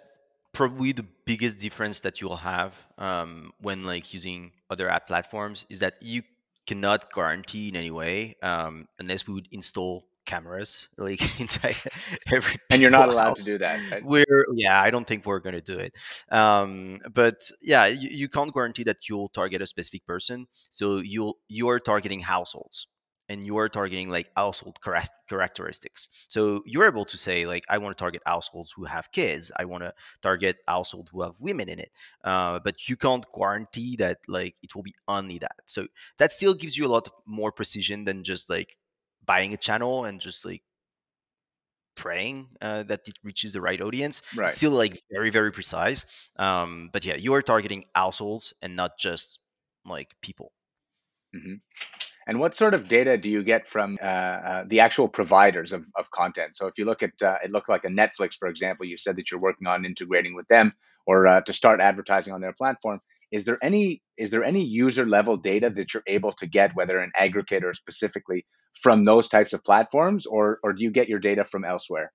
probably 0.52 0.92
the 0.92 1.06
biggest 1.24 1.58
difference 1.58 2.00
that 2.00 2.20
you'll 2.20 2.36
have 2.36 2.74
um, 2.98 3.52
when 3.60 3.84
like 3.84 4.14
using 4.14 4.52
other 4.70 4.88
app 4.88 5.08
platforms 5.08 5.66
is 5.68 5.80
that 5.80 5.94
you 6.00 6.22
cannot 6.66 7.12
guarantee 7.12 7.68
in 7.68 7.76
any 7.76 7.90
way 7.90 8.36
um, 8.42 8.86
unless 8.98 9.26
we 9.26 9.34
would 9.34 9.48
install 9.50 10.04
cameras 10.28 10.88
like 10.96 11.20
inside 11.40 11.76
every 12.32 12.56
and 12.70 12.80
you're 12.80 12.90
not 12.90 13.08
allowed 13.08 13.30
house. 13.30 13.44
to 13.44 13.52
do 13.52 13.58
that 13.58 13.80
right? 13.90 14.04
we're 14.04 14.44
yeah 14.54 14.80
i 14.80 14.90
don't 14.90 15.06
think 15.06 15.26
we're 15.26 15.40
going 15.40 15.54
to 15.54 15.60
do 15.60 15.78
it 15.78 15.94
um, 16.30 16.98
but 17.12 17.50
yeah 17.60 17.86
you, 17.86 18.08
you 18.10 18.28
can't 18.28 18.54
guarantee 18.54 18.84
that 18.84 19.08
you'll 19.08 19.28
target 19.28 19.62
a 19.62 19.66
specific 19.66 20.06
person 20.06 20.46
so 20.70 20.98
you'll 20.98 21.38
you're 21.48 21.80
targeting 21.80 22.20
households 22.20 22.86
and 23.28 23.44
you 23.44 23.58
are 23.58 23.68
targeting 23.68 24.10
like 24.10 24.30
household 24.36 24.78
characteristics. 24.82 26.08
So 26.28 26.62
you're 26.64 26.86
able 26.86 27.04
to 27.04 27.18
say 27.18 27.46
like, 27.46 27.64
I 27.68 27.78
want 27.78 27.96
to 27.96 28.02
target 28.02 28.22
households 28.24 28.72
who 28.72 28.84
have 28.84 29.12
kids. 29.12 29.52
I 29.56 29.66
want 29.66 29.82
to 29.84 29.92
target 30.22 30.56
households 30.66 31.10
who 31.10 31.22
have 31.22 31.34
women 31.38 31.68
in 31.68 31.78
it. 31.78 31.90
Uh, 32.24 32.58
but 32.58 32.88
you 32.88 32.96
can't 32.96 33.26
guarantee 33.36 33.96
that 33.96 34.18
like 34.26 34.54
it 34.62 34.74
will 34.74 34.82
be 34.82 34.94
only 35.06 35.38
that. 35.38 35.56
So 35.66 35.86
that 36.18 36.32
still 36.32 36.54
gives 36.54 36.78
you 36.78 36.86
a 36.86 36.88
lot 36.88 37.08
more 37.26 37.52
precision 37.52 38.04
than 38.04 38.24
just 38.24 38.48
like 38.48 38.76
buying 39.28 39.54
a 39.54 39.56
channel 39.56 40.04
and 40.04 40.20
just 40.20 40.44
like 40.44 40.62
praying 41.94 42.48
uh, 42.60 42.82
that 42.84 43.06
it 43.06 43.14
reaches 43.22 43.52
the 43.52 43.60
right 43.60 43.80
audience. 43.80 44.22
Right. 44.34 44.52
still 44.52 44.72
like 44.72 44.98
very 45.12 45.30
very 45.30 45.52
precise. 45.52 46.06
Um, 46.36 46.90
but 46.92 47.04
yeah, 47.04 47.14
you 47.14 47.34
are 47.34 47.42
targeting 47.42 47.84
households 47.94 48.54
and 48.60 48.74
not 48.74 48.98
just 48.98 49.38
like 49.84 50.16
people. 50.20 50.52
Mm-hmm. 51.36 51.54
And 52.28 52.40
what 52.40 52.54
sort 52.54 52.74
of 52.74 52.88
data 52.88 53.16
do 53.16 53.30
you 53.30 53.42
get 53.42 53.66
from 53.66 53.98
uh, 54.02 54.06
uh, 54.06 54.64
the 54.66 54.80
actual 54.80 55.08
providers 55.08 55.72
of, 55.72 55.84
of 55.96 56.10
content? 56.10 56.56
So 56.56 56.66
if 56.66 56.76
you 56.76 56.84
look 56.84 57.02
at, 57.02 57.22
uh, 57.22 57.36
it 57.42 57.50
looked 57.50 57.70
like 57.70 57.84
a 57.84 57.88
Netflix, 57.88 58.34
for 58.34 58.48
example, 58.48 58.84
you 58.84 58.98
said 58.98 59.16
that 59.16 59.30
you're 59.30 59.40
working 59.40 59.66
on 59.66 59.86
integrating 59.86 60.34
with 60.34 60.46
them 60.48 60.74
or 61.06 61.26
uh, 61.26 61.40
to 61.40 61.52
start 61.54 61.80
advertising 61.80 62.34
on 62.34 62.42
their 62.42 62.52
platform. 62.52 63.00
Is 63.30 63.44
there 63.44 63.58
any 63.62 64.02
is 64.16 64.30
there 64.30 64.44
any 64.44 64.64
user 64.64 65.06
level 65.06 65.36
data 65.36 65.70
that 65.70 65.94
you're 65.94 66.02
able 66.06 66.32
to 66.32 66.46
get, 66.46 66.74
whether 66.74 66.98
an 66.98 67.12
aggregator 67.18 67.74
specifically, 67.74 68.46
from 68.82 69.04
those 69.04 69.28
types 69.28 69.52
of 69.52 69.62
platforms, 69.64 70.26
or 70.26 70.58
or 70.62 70.72
do 70.72 70.82
you 70.82 70.90
get 70.90 71.08
your 71.08 71.18
data 71.18 71.44
from 71.44 71.64
elsewhere? 71.64 72.12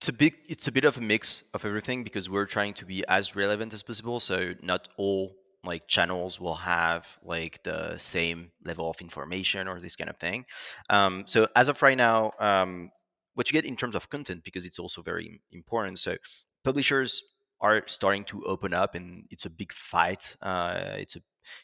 It's 0.00 0.08
a 0.08 0.12
big 0.12 0.34
it's 0.48 0.66
a 0.66 0.72
bit 0.72 0.84
of 0.84 0.96
a 0.98 1.00
mix 1.00 1.44
of 1.54 1.64
everything 1.64 2.02
because 2.02 2.28
we're 2.28 2.46
trying 2.46 2.74
to 2.74 2.84
be 2.84 3.04
as 3.08 3.36
relevant 3.36 3.72
as 3.72 3.82
possible. 3.82 4.18
So 4.20 4.54
not 4.62 4.88
all 4.96 5.36
like 5.64 5.86
channels 5.86 6.40
will 6.40 6.56
have 6.56 7.18
like 7.22 7.62
the 7.62 7.96
same 7.98 8.50
level 8.64 8.90
of 8.90 9.00
information 9.00 9.68
or 9.68 9.78
this 9.78 9.94
kind 9.94 10.10
of 10.10 10.16
thing. 10.16 10.44
Um, 10.90 11.22
so 11.26 11.46
as 11.54 11.68
of 11.68 11.80
right 11.82 11.96
now, 11.96 12.32
um, 12.40 12.90
what 13.34 13.48
you 13.48 13.52
get 13.52 13.64
in 13.64 13.76
terms 13.76 13.94
of 13.94 14.10
content 14.10 14.42
because 14.44 14.66
it's 14.66 14.78
also 14.78 15.02
very 15.02 15.40
important. 15.52 15.98
So 15.98 16.16
publishers 16.64 17.22
are 17.62 17.82
starting 17.86 18.24
to 18.24 18.42
open 18.42 18.74
up, 18.74 18.94
and 18.94 19.24
it's 19.30 19.46
a 19.46 19.50
big 19.50 19.72
fight. 19.72 20.36
Uh, 20.42 20.96
it's 20.98 21.16
a 21.16 21.20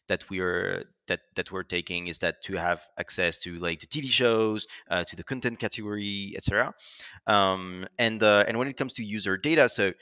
that 0.09 0.29
we're 0.31 0.85
that 1.07 1.21
that 1.37 1.53
we're 1.53 1.63
taking 1.63 2.09
is 2.09 2.19
that 2.19 2.43
to 2.43 2.57
have 2.57 2.87
access 2.99 3.39
to 3.41 3.57
like 3.59 3.81
the 3.81 3.87
TV 3.87 4.09
shows, 4.09 4.67
uh, 4.91 5.05
to 5.05 5.17
the 5.17 5.25
content 5.25 5.59
category, 5.59 6.33
etc. 6.37 6.75
Um, 7.27 7.87
and 7.99 8.23
uh, 8.23 8.45
and 8.49 8.59
when 8.59 8.69
it 8.69 8.77
comes 8.77 8.95
to 8.95 9.05
user 9.05 9.37
data, 9.37 9.69
so 9.69 9.93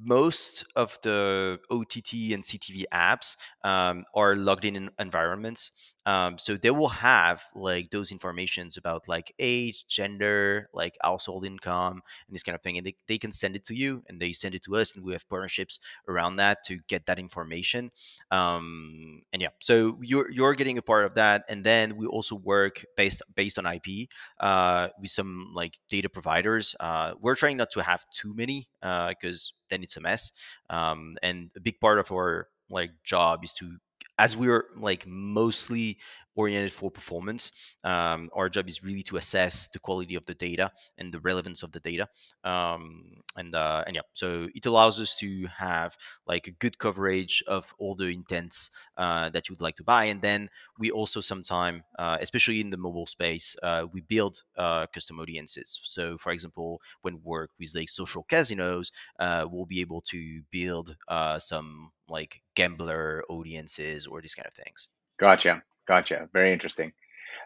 most 0.00 0.64
of 0.76 0.96
the 1.02 1.58
OTT 1.70 2.32
and 2.32 2.42
CTV 2.42 2.84
apps 2.92 3.36
um, 3.64 4.04
are 4.14 4.36
logged 4.36 4.64
in 4.64 4.90
environments. 4.98 5.72
Um, 6.06 6.38
so 6.38 6.56
they 6.56 6.70
will 6.70 6.88
have 6.88 7.44
like 7.54 7.90
those 7.90 8.12
informations 8.12 8.76
about 8.76 9.08
like 9.08 9.34
age, 9.38 9.86
gender, 9.86 10.68
like 10.72 10.96
household 11.02 11.44
income, 11.44 12.00
and 12.26 12.34
this 12.34 12.42
kind 12.42 12.54
of 12.54 12.62
thing. 12.62 12.78
And 12.78 12.86
they, 12.86 12.94
they 13.06 13.18
can 13.18 13.32
send 13.32 13.56
it 13.56 13.64
to 13.66 13.74
you 13.74 14.02
and 14.08 14.20
they 14.20 14.32
send 14.32 14.54
it 14.54 14.62
to 14.64 14.76
us. 14.76 14.94
And 14.94 15.04
we 15.04 15.12
have 15.12 15.28
partnerships 15.28 15.78
around 16.08 16.36
that 16.36 16.64
to 16.66 16.78
get 16.88 17.06
that 17.06 17.18
information. 17.18 17.90
Um, 18.30 19.22
and 19.32 19.42
yeah, 19.42 19.48
so 19.60 19.98
you're, 20.02 20.30
you're 20.30 20.54
getting 20.54 20.78
a 20.78 20.82
part 20.82 21.04
of 21.04 21.14
that. 21.14 21.44
And 21.48 21.62
then 21.62 21.96
we 21.96 22.06
also 22.06 22.36
work 22.36 22.84
based, 22.96 23.22
based 23.34 23.58
on 23.58 23.66
IP 23.66 24.08
uh, 24.40 24.88
with 25.00 25.10
some 25.10 25.52
like 25.54 25.78
data 25.90 26.08
providers. 26.08 26.74
Uh, 26.80 27.14
we're 27.20 27.36
trying 27.36 27.58
not 27.58 27.70
to 27.72 27.82
have 27.82 28.04
too 28.10 28.34
many 28.34 28.68
because 28.80 29.52
uh, 29.52 29.56
then 29.68 29.82
it's 29.82 29.96
a 29.96 30.00
mess. 30.00 30.32
Um, 30.70 31.16
and 31.22 31.50
a 31.56 31.60
big 31.60 31.80
part 31.80 31.98
of 31.98 32.10
our 32.12 32.48
like 32.70 32.92
job 33.04 33.44
is 33.44 33.52
to 33.54 33.78
as 34.18 34.36
we 34.36 34.48
were 34.48 34.66
like 34.76 35.06
mostly 35.06 35.98
oriented 36.38 36.72
for 36.72 36.90
performance. 36.90 37.52
Um, 37.82 38.30
our 38.32 38.48
job 38.48 38.68
is 38.68 38.82
really 38.84 39.02
to 39.02 39.16
assess 39.16 39.68
the 39.68 39.80
quality 39.80 40.14
of 40.14 40.24
the 40.26 40.34
data 40.34 40.70
and 40.96 41.12
the 41.12 41.20
relevance 41.20 41.64
of 41.64 41.72
the 41.72 41.80
data. 41.80 42.06
Um, 42.44 43.22
and 43.36 43.54
uh, 43.54 43.82
and 43.86 43.96
yeah, 43.96 44.06
so 44.12 44.48
it 44.54 44.64
allows 44.66 45.00
us 45.00 45.14
to 45.16 45.46
have 45.46 45.96
like 46.26 46.46
a 46.46 46.52
good 46.52 46.78
coverage 46.78 47.42
of 47.46 47.74
all 47.78 47.94
the 47.96 48.08
intents 48.08 48.70
uh, 48.96 49.30
that 49.30 49.48
you 49.48 49.52
would 49.52 49.60
like 49.60 49.76
to 49.76 49.84
buy. 49.84 50.04
And 50.04 50.22
then 50.22 50.48
we 50.78 50.90
also 50.90 51.20
sometimes, 51.20 51.82
uh, 51.98 52.18
especially 52.20 52.60
in 52.60 52.70
the 52.70 52.76
mobile 52.76 53.06
space, 53.06 53.56
uh, 53.62 53.86
we 53.92 54.00
build 54.00 54.44
uh, 54.56 54.86
custom 54.94 55.18
audiences. 55.20 55.80
So 55.82 56.18
for 56.18 56.30
example, 56.32 56.80
when 57.02 57.20
work 57.22 57.50
with 57.58 57.74
like 57.74 57.88
social 57.88 58.22
casinos, 58.22 58.92
uh, 59.18 59.46
we'll 59.50 59.66
be 59.66 59.80
able 59.80 60.02
to 60.12 60.42
build 60.50 60.96
some 61.38 61.90
like 62.08 62.42
gambler 62.54 63.22
audiences 63.28 64.06
or 64.06 64.20
these 64.20 64.34
kind 64.34 64.46
of 64.46 64.54
things. 64.54 64.88
Gotcha. 65.18 65.62
Gotcha. 65.88 66.28
Very 66.32 66.52
interesting. 66.52 66.92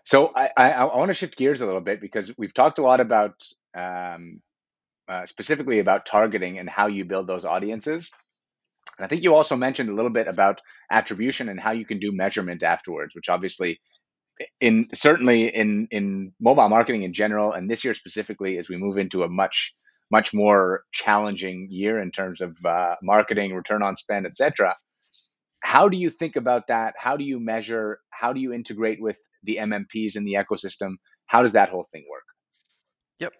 So 0.04 0.32
I, 0.34 0.50
I, 0.56 0.70
I 0.72 0.96
want 0.96 1.08
to 1.08 1.14
shift 1.14 1.36
gears 1.36 1.60
a 1.60 1.66
little 1.66 1.80
bit 1.80 2.00
because 2.00 2.32
we've 2.36 2.52
talked 2.52 2.80
a 2.80 2.82
lot 2.82 3.00
about 3.00 3.40
um, 3.76 4.42
uh, 5.08 5.24
specifically 5.26 5.78
about 5.78 6.06
targeting 6.06 6.58
and 6.58 6.68
how 6.68 6.88
you 6.88 7.04
build 7.04 7.28
those 7.28 7.44
audiences. 7.44 8.10
And 8.98 9.04
I 9.04 9.08
think 9.08 9.22
you 9.22 9.34
also 9.34 9.56
mentioned 9.56 9.90
a 9.90 9.94
little 9.94 10.10
bit 10.10 10.26
about 10.26 10.60
attribution 10.90 11.48
and 11.48 11.60
how 11.60 11.70
you 11.70 11.86
can 11.86 12.00
do 12.00 12.10
measurement 12.10 12.64
afterwards, 12.64 13.14
which 13.14 13.28
obviously 13.28 13.80
in 14.60 14.88
certainly 14.94 15.54
in 15.54 15.86
in 15.90 16.32
mobile 16.40 16.68
marketing 16.68 17.02
in 17.02 17.12
general 17.12 17.52
and 17.52 17.70
this 17.70 17.84
year 17.84 17.94
specifically 17.94 18.58
as 18.58 18.68
we 18.68 18.76
move 18.76 18.98
into 18.98 19.22
a 19.22 19.28
much 19.28 19.74
much 20.10 20.34
more 20.34 20.82
challenging 20.90 21.68
year 21.70 22.00
in 22.00 22.10
terms 22.10 22.40
of 22.40 22.56
uh, 22.64 22.96
marketing 23.02 23.54
return 23.54 23.82
on 23.82 23.94
spend 23.94 24.26
etc 24.26 24.74
how 25.62 25.88
do 25.88 25.96
you 25.96 26.10
think 26.10 26.36
about 26.36 26.66
that? 26.68 26.94
How 26.98 27.16
do 27.16 27.24
you 27.24 27.40
measure 27.40 28.00
how 28.10 28.32
do 28.32 28.40
you 28.40 28.52
integrate 28.52 29.00
with 29.00 29.18
the 29.42 29.56
mmps 29.56 30.16
in 30.16 30.24
the 30.24 30.34
ecosystem? 30.34 30.96
How 31.26 31.42
does 31.42 31.52
that 31.52 31.68
whole 31.70 31.84
thing 31.84 32.04
work? 32.10 32.24
Yep. 33.20 33.32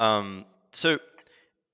Um, 0.00 0.46
so 0.72 0.98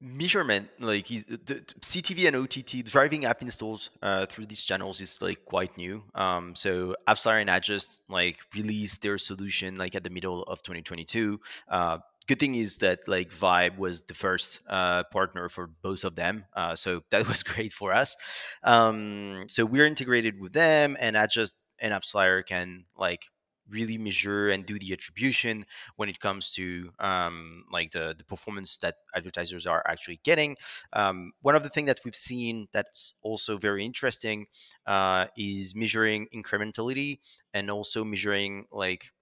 measurement 0.04 0.68
like 0.80 1.06
the, 1.06 1.62
ctv 1.80 2.26
and 2.26 2.35
ott 2.35 2.85
driving 2.85 3.25
app 3.25 3.40
installs 3.40 3.90
uh, 4.02 4.26
through 4.26 4.44
these 4.44 4.64
channels 4.64 5.00
is 5.00 5.23
like 5.23 5.44
quite 5.44 5.76
new. 5.76 6.02
Um, 6.16 6.56
so 6.56 6.97
AppsFlyer 7.06 7.40
and 7.40 7.50
adjust 7.50 8.00
like 8.09 8.38
released 8.54 9.00
their 9.02 9.16
solution 9.16 9.76
like 9.76 9.94
at 9.94 10.02
the 10.02 10.11
middle 10.11 10.42
of 10.44 10.62
2022 10.64 11.40
uh, 11.68 11.99
good 12.26 12.38
thing 12.38 12.54
is 12.54 12.78
that 12.78 13.00
like 13.06 13.30
Vibe 13.30 13.78
was 13.78 14.02
the 14.02 14.14
first 14.14 14.60
uh, 14.68 15.04
partner 15.04 15.48
for 15.48 15.66
both 15.66 16.04
of 16.04 16.14
them, 16.16 16.44
uh, 16.54 16.76
so 16.76 17.02
that 17.10 17.28
was 17.28 17.42
great 17.42 17.72
for 17.72 17.92
us. 17.92 18.16
Um, 18.62 19.44
so 19.48 19.64
we're 19.64 19.86
integrated 19.86 20.40
with 20.40 20.52
them, 20.52 20.96
and 21.00 21.16
Adjust 21.16 21.54
and 21.78 21.92
AppsFlyer 21.92 22.46
can 22.46 22.84
like 22.96 23.26
really 23.68 23.98
measure 23.98 24.50
and 24.50 24.66
do 24.66 24.78
the 24.78 24.92
attribution 24.92 25.64
when 25.96 26.08
it 26.08 26.20
comes 26.20 26.50
to 26.52 26.90
um, 26.98 27.64
like 27.72 27.90
the, 27.92 28.14
the 28.16 28.24
performance 28.24 28.76
that 28.78 28.96
advertisers 29.14 29.66
are 29.66 29.82
actually 29.86 30.20
getting. 30.24 30.56
Um, 30.92 31.32
one 31.40 31.54
of 31.54 31.62
the 31.62 31.68
things 31.68 31.86
that 31.88 32.00
we've 32.04 32.14
seen 32.14 32.68
that's 32.72 33.14
also 33.22 33.56
very 33.58 33.84
interesting 33.84 34.46
uh, 34.86 35.26
is 35.36 35.74
measuring 35.74 36.28
incrementality 36.34 37.18
and 37.54 37.70
also 37.70 38.04
measuring 38.04 38.66
like 38.72 39.12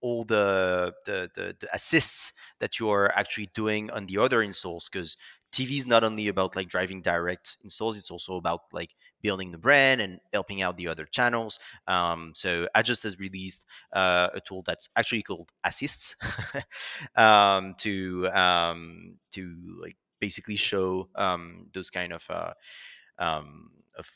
all 0.00 0.24
the, 0.24 0.94
the 1.06 1.30
the, 1.34 1.56
the 1.60 1.68
assists 1.74 2.32
that 2.60 2.78
you 2.78 2.90
are 2.90 3.10
actually 3.16 3.50
doing 3.54 3.90
on 3.90 4.06
the 4.06 4.18
other 4.18 4.42
installs 4.42 4.88
because 4.88 5.16
TV 5.52 5.78
is 5.78 5.86
not 5.86 6.04
only 6.04 6.28
about 6.28 6.56
like 6.56 6.68
driving 6.68 7.00
direct 7.02 7.56
installs; 7.64 7.96
it's 7.96 8.10
also 8.10 8.36
about 8.36 8.60
like 8.72 8.94
building 9.22 9.50
the 9.50 9.58
brand 9.58 10.00
and 10.00 10.20
helping 10.32 10.62
out 10.62 10.76
the 10.76 10.88
other 10.88 11.06
channels. 11.06 11.58
Um, 11.86 12.32
so 12.34 12.68
Adjust 12.74 13.02
has 13.04 13.18
released 13.18 13.64
uh, 13.92 14.28
a 14.34 14.40
tool 14.40 14.62
that's 14.66 14.88
actually 14.96 15.22
called 15.22 15.50
Assists 15.64 16.16
um, 17.16 17.74
to 17.78 18.28
um, 18.32 19.14
to 19.32 19.78
like 19.80 19.96
basically 20.20 20.56
show 20.56 21.08
um, 21.14 21.66
those 21.72 21.90
kind 21.90 22.12
of 22.12 22.24
uh, 22.30 22.52
um, 23.18 23.70
of 23.98 24.08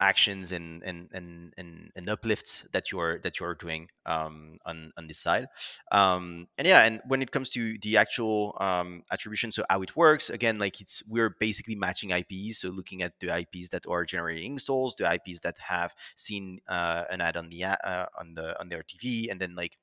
actions 0.00 0.52
and 0.52 0.82
and 0.82 1.08
and 1.12 1.52
and, 1.56 1.90
and 1.94 2.10
uplifts 2.10 2.66
that 2.72 2.90
you 2.90 2.98
are 2.98 3.18
that 3.22 3.38
you 3.38 3.46
are 3.46 3.54
doing 3.54 3.88
um, 4.06 4.58
on 4.66 4.92
on 4.96 5.06
this 5.06 5.18
side 5.18 5.46
um, 5.92 6.46
and 6.58 6.66
yeah 6.66 6.84
and 6.84 7.00
when 7.06 7.22
it 7.22 7.30
comes 7.30 7.50
to 7.50 7.78
the 7.82 7.96
actual 7.96 8.56
um, 8.60 9.02
attribution 9.12 9.52
so 9.52 9.64
how 9.70 9.82
it 9.82 9.96
works 9.96 10.30
again 10.30 10.58
like 10.58 10.80
it's 10.80 11.02
we're 11.08 11.36
basically 11.40 11.76
matching 11.76 12.10
ips 12.10 12.58
so 12.58 12.68
looking 12.68 13.02
at 13.02 13.12
the 13.20 13.28
ips 13.28 13.68
that 13.68 13.86
are 13.86 14.04
generating 14.04 14.52
installs 14.52 14.94
the 14.96 15.04
ips 15.04 15.40
that 15.40 15.58
have 15.58 15.94
seen 16.16 16.58
uh, 16.68 17.04
an 17.10 17.20
ad 17.20 17.36
on 17.36 17.48
the 17.48 17.64
uh, 17.64 18.06
on 18.18 18.34
the 18.34 18.58
on 18.60 18.68
their 18.68 18.82
tv 18.82 19.30
and 19.30 19.40
then 19.40 19.54
like 19.54 19.78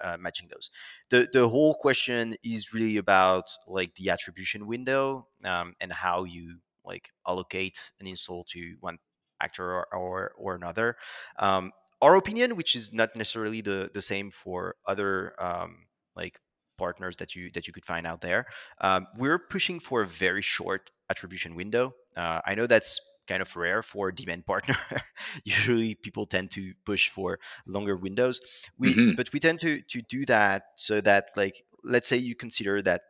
uh, 0.00 0.16
matching 0.18 0.48
those. 0.52 0.70
The 1.10 1.28
the 1.32 1.48
whole 1.48 1.74
question 1.74 2.36
is 2.44 2.72
really 2.72 2.96
about 2.96 3.50
like 3.66 3.94
the 3.96 4.10
attribution 4.10 4.66
window 4.66 5.26
um, 5.44 5.74
and 5.80 5.92
how 5.92 6.24
you 6.24 6.58
like 6.84 7.10
allocate 7.26 7.90
an 8.00 8.06
install 8.06 8.44
to 8.50 8.76
one 8.80 8.98
actor 9.40 9.64
or 9.64 9.86
or, 9.94 10.32
or 10.38 10.54
another. 10.54 10.96
Um, 11.38 11.72
our 12.02 12.14
opinion, 12.14 12.56
which 12.56 12.74
is 12.74 12.92
not 12.92 13.14
necessarily 13.16 13.60
the 13.60 13.90
the 13.92 14.02
same 14.02 14.30
for 14.30 14.76
other 14.86 15.34
um, 15.38 15.86
like 16.16 16.40
partners 16.78 17.16
that 17.16 17.34
you 17.36 17.50
that 17.52 17.66
you 17.66 17.72
could 17.72 17.84
find 17.84 18.06
out 18.06 18.20
there. 18.20 18.46
Um, 18.80 19.06
we're 19.16 19.38
pushing 19.38 19.80
for 19.80 20.02
a 20.02 20.06
very 20.06 20.42
short 20.42 20.90
attribution 21.10 21.54
window. 21.54 21.94
Uh, 22.16 22.40
I 22.44 22.54
know 22.54 22.66
that's 22.66 23.00
kind 23.28 23.42
of 23.42 23.54
rare 23.54 23.82
for 23.82 24.10
demand 24.10 24.46
partner. 24.52 24.76
Usually, 25.44 25.94
people 25.94 26.26
tend 26.26 26.50
to 26.52 26.72
push 26.84 27.08
for 27.10 27.38
longer 27.66 27.96
windows. 27.96 28.40
We 28.78 28.94
mm-hmm. 28.94 29.16
but 29.16 29.32
we 29.32 29.40
tend 29.40 29.60
to 29.60 29.82
to 29.92 30.02
do 30.02 30.24
that 30.26 30.62
so 30.76 31.00
that 31.02 31.28
like 31.36 31.62
let's 31.84 32.08
say 32.08 32.16
you 32.16 32.34
consider 32.34 32.82
that 32.82 33.02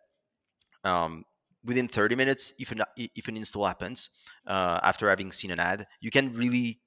um, 0.84 1.24
within 1.64 1.88
30 1.88 2.16
minutes, 2.16 2.52
if 2.58 2.72
an 2.72 2.82
if 2.96 3.28
an 3.28 3.36
install 3.36 3.66
happens 3.66 4.10
uh, 4.46 4.80
after 4.82 5.08
having 5.08 5.32
seen 5.32 5.50
an 5.50 5.60
ad, 5.60 5.86
you 6.00 6.10
can 6.10 6.34
really 6.34 6.80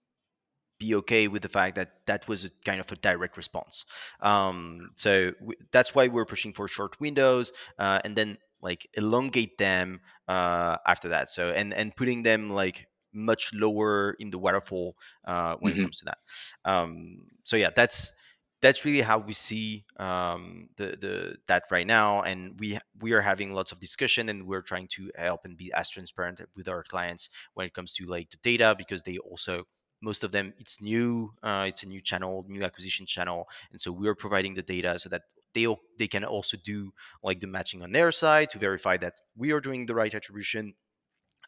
be 0.79 0.95
okay 0.95 1.27
with 1.27 1.41
the 1.41 1.49
fact 1.49 1.75
that 1.75 2.05
that 2.07 2.27
was 2.27 2.45
a 2.45 2.49
kind 2.65 2.79
of 2.79 2.91
a 2.91 2.95
direct 2.95 3.37
response. 3.37 3.85
Um, 4.21 4.89
so 4.95 5.31
w- 5.39 5.59
that's 5.71 5.95
why 5.95 6.07
we're 6.07 6.25
pushing 6.25 6.53
for 6.53 6.67
short 6.67 6.99
windows 6.99 7.51
uh, 7.79 7.99
and 8.03 8.15
then 8.15 8.37
like 8.61 8.87
elongate 8.95 9.57
them 9.57 10.01
uh, 10.27 10.77
after 10.87 11.09
that. 11.09 11.29
So 11.29 11.51
and 11.51 11.73
and 11.73 11.95
putting 11.95 12.23
them 12.23 12.49
like 12.49 12.87
much 13.13 13.51
lower 13.53 14.15
in 14.19 14.31
the 14.31 14.39
waterfall 14.39 14.95
uh, 15.25 15.55
when 15.59 15.73
mm-hmm. 15.73 15.81
it 15.81 15.83
comes 15.83 15.99
to 15.99 16.05
that. 16.05 16.17
Um, 16.65 17.27
so 17.43 17.55
yeah, 17.55 17.69
that's 17.75 18.11
that's 18.63 18.85
really 18.85 19.01
how 19.01 19.17
we 19.19 19.33
see 19.33 19.83
um, 19.97 20.69
the 20.77 20.97
the 20.99 21.35
that 21.47 21.63
right 21.69 21.85
now, 21.85 22.21
and 22.21 22.57
we 22.59 22.79
we 23.01 23.11
are 23.11 23.21
having 23.21 23.53
lots 23.53 23.73
of 23.73 23.81
discussion, 23.81 24.29
and 24.29 24.47
we're 24.47 24.61
trying 24.61 24.87
to 24.95 25.11
help 25.15 25.41
and 25.43 25.57
be 25.57 25.71
as 25.73 25.89
transparent 25.89 26.39
with 26.55 26.69
our 26.69 26.83
clients 26.83 27.29
when 27.55 27.67
it 27.67 27.73
comes 27.73 27.91
to 27.93 28.05
like 28.05 28.29
the 28.31 28.37
data 28.41 28.73
because 28.77 29.03
they 29.03 29.17
also 29.17 29.65
most 30.01 30.23
of 30.23 30.31
them 30.31 30.53
it's 30.57 30.81
new 30.81 31.33
uh, 31.43 31.65
it's 31.67 31.83
a 31.83 31.87
new 31.87 32.01
channel 32.01 32.45
new 32.47 32.63
acquisition 32.63 33.05
channel 33.05 33.47
and 33.71 33.81
so 33.81 33.91
we're 33.91 34.15
providing 34.15 34.53
the 34.53 34.61
data 34.61 34.97
so 34.97 35.09
that 35.09 35.23
they 35.53 35.67
they 35.97 36.07
can 36.07 36.23
also 36.23 36.57
do 36.63 36.91
like 37.21 37.39
the 37.41 37.47
matching 37.47 37.81
on 37.83 37.91
their 37.91 38.11
side 38.11 38.49
to 38.49 38.57
verify 38.59 38.97
that 38.97 39.13
we 39.35 39.51
are 39.51 39.61
doing 39.61 39.85
the 39.85 39.95
right 39.95 40.13
attribution 40.13 40.73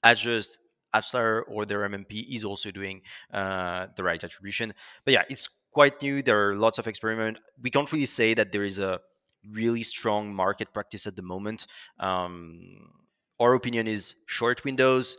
adjust 0.03 0.60
AppsFlyer 0.95 1.43
or 1.50 1.65
their 1.65 1.88
MMP 1.89 2.36
is 2.36 2.45
also 2.45 2.72
doing 2.72 3.01
uh, 3.34 3.88
the 3.98 4.03
right 4.03 4.24
attribution. 4.24 4.74
But 5.03 5.13
yeah, 5.13 5.24
it's 5.29 5.50
quite 5.75 6.01
new. 6.01 6.24
There 6.24 6.39
are 6.48 6.55
lots 6.55 6.79
of 6.79 6.88
experiment. 6.88 7.38
We 7.62 7.70
can't 7.70 7.91
really 7.91 8.05
say 8.05 8.34
that 8.34 8.53
there 8.53 8.63
is 8.63 8.79
a 8.79 9.01
really 9.51 9.84
strong 9.84 10.34
market 10.34 10.74
practice 10.74 11.05
at 11.05 11.17
the 11.17 11.22
moment. 11.22 11.67
Um, 12.00 12.39
our 13.41 13.53
opinion 13.53 13.86
is 13.86 14.15
short 14.25 14.63
windows, 14.63 15.17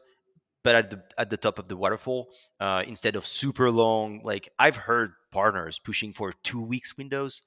but 0.65 0.75
at 0.75 0.87
the 0.91 0.99
at 1.19 1.29
the 1.29 1.37
top 1.37 1.59
of 1.59 1.69
the 1.69 1.77
waterfall 1.77 2.29
uh, 2.59 2.83
instead 2.87 3.17
of 3.17 3.27
super 3.27 3.71
long. 3.71 4.23
Like 4.25 4.49
I've 4.59 4.81
heard 4.89 5.11
partners 5.31 5.79
pushing 5.79 6.15
for 6.15 6.33
two 6.43 6.63
weeks 6.63 6.97
windows 6.97 7.43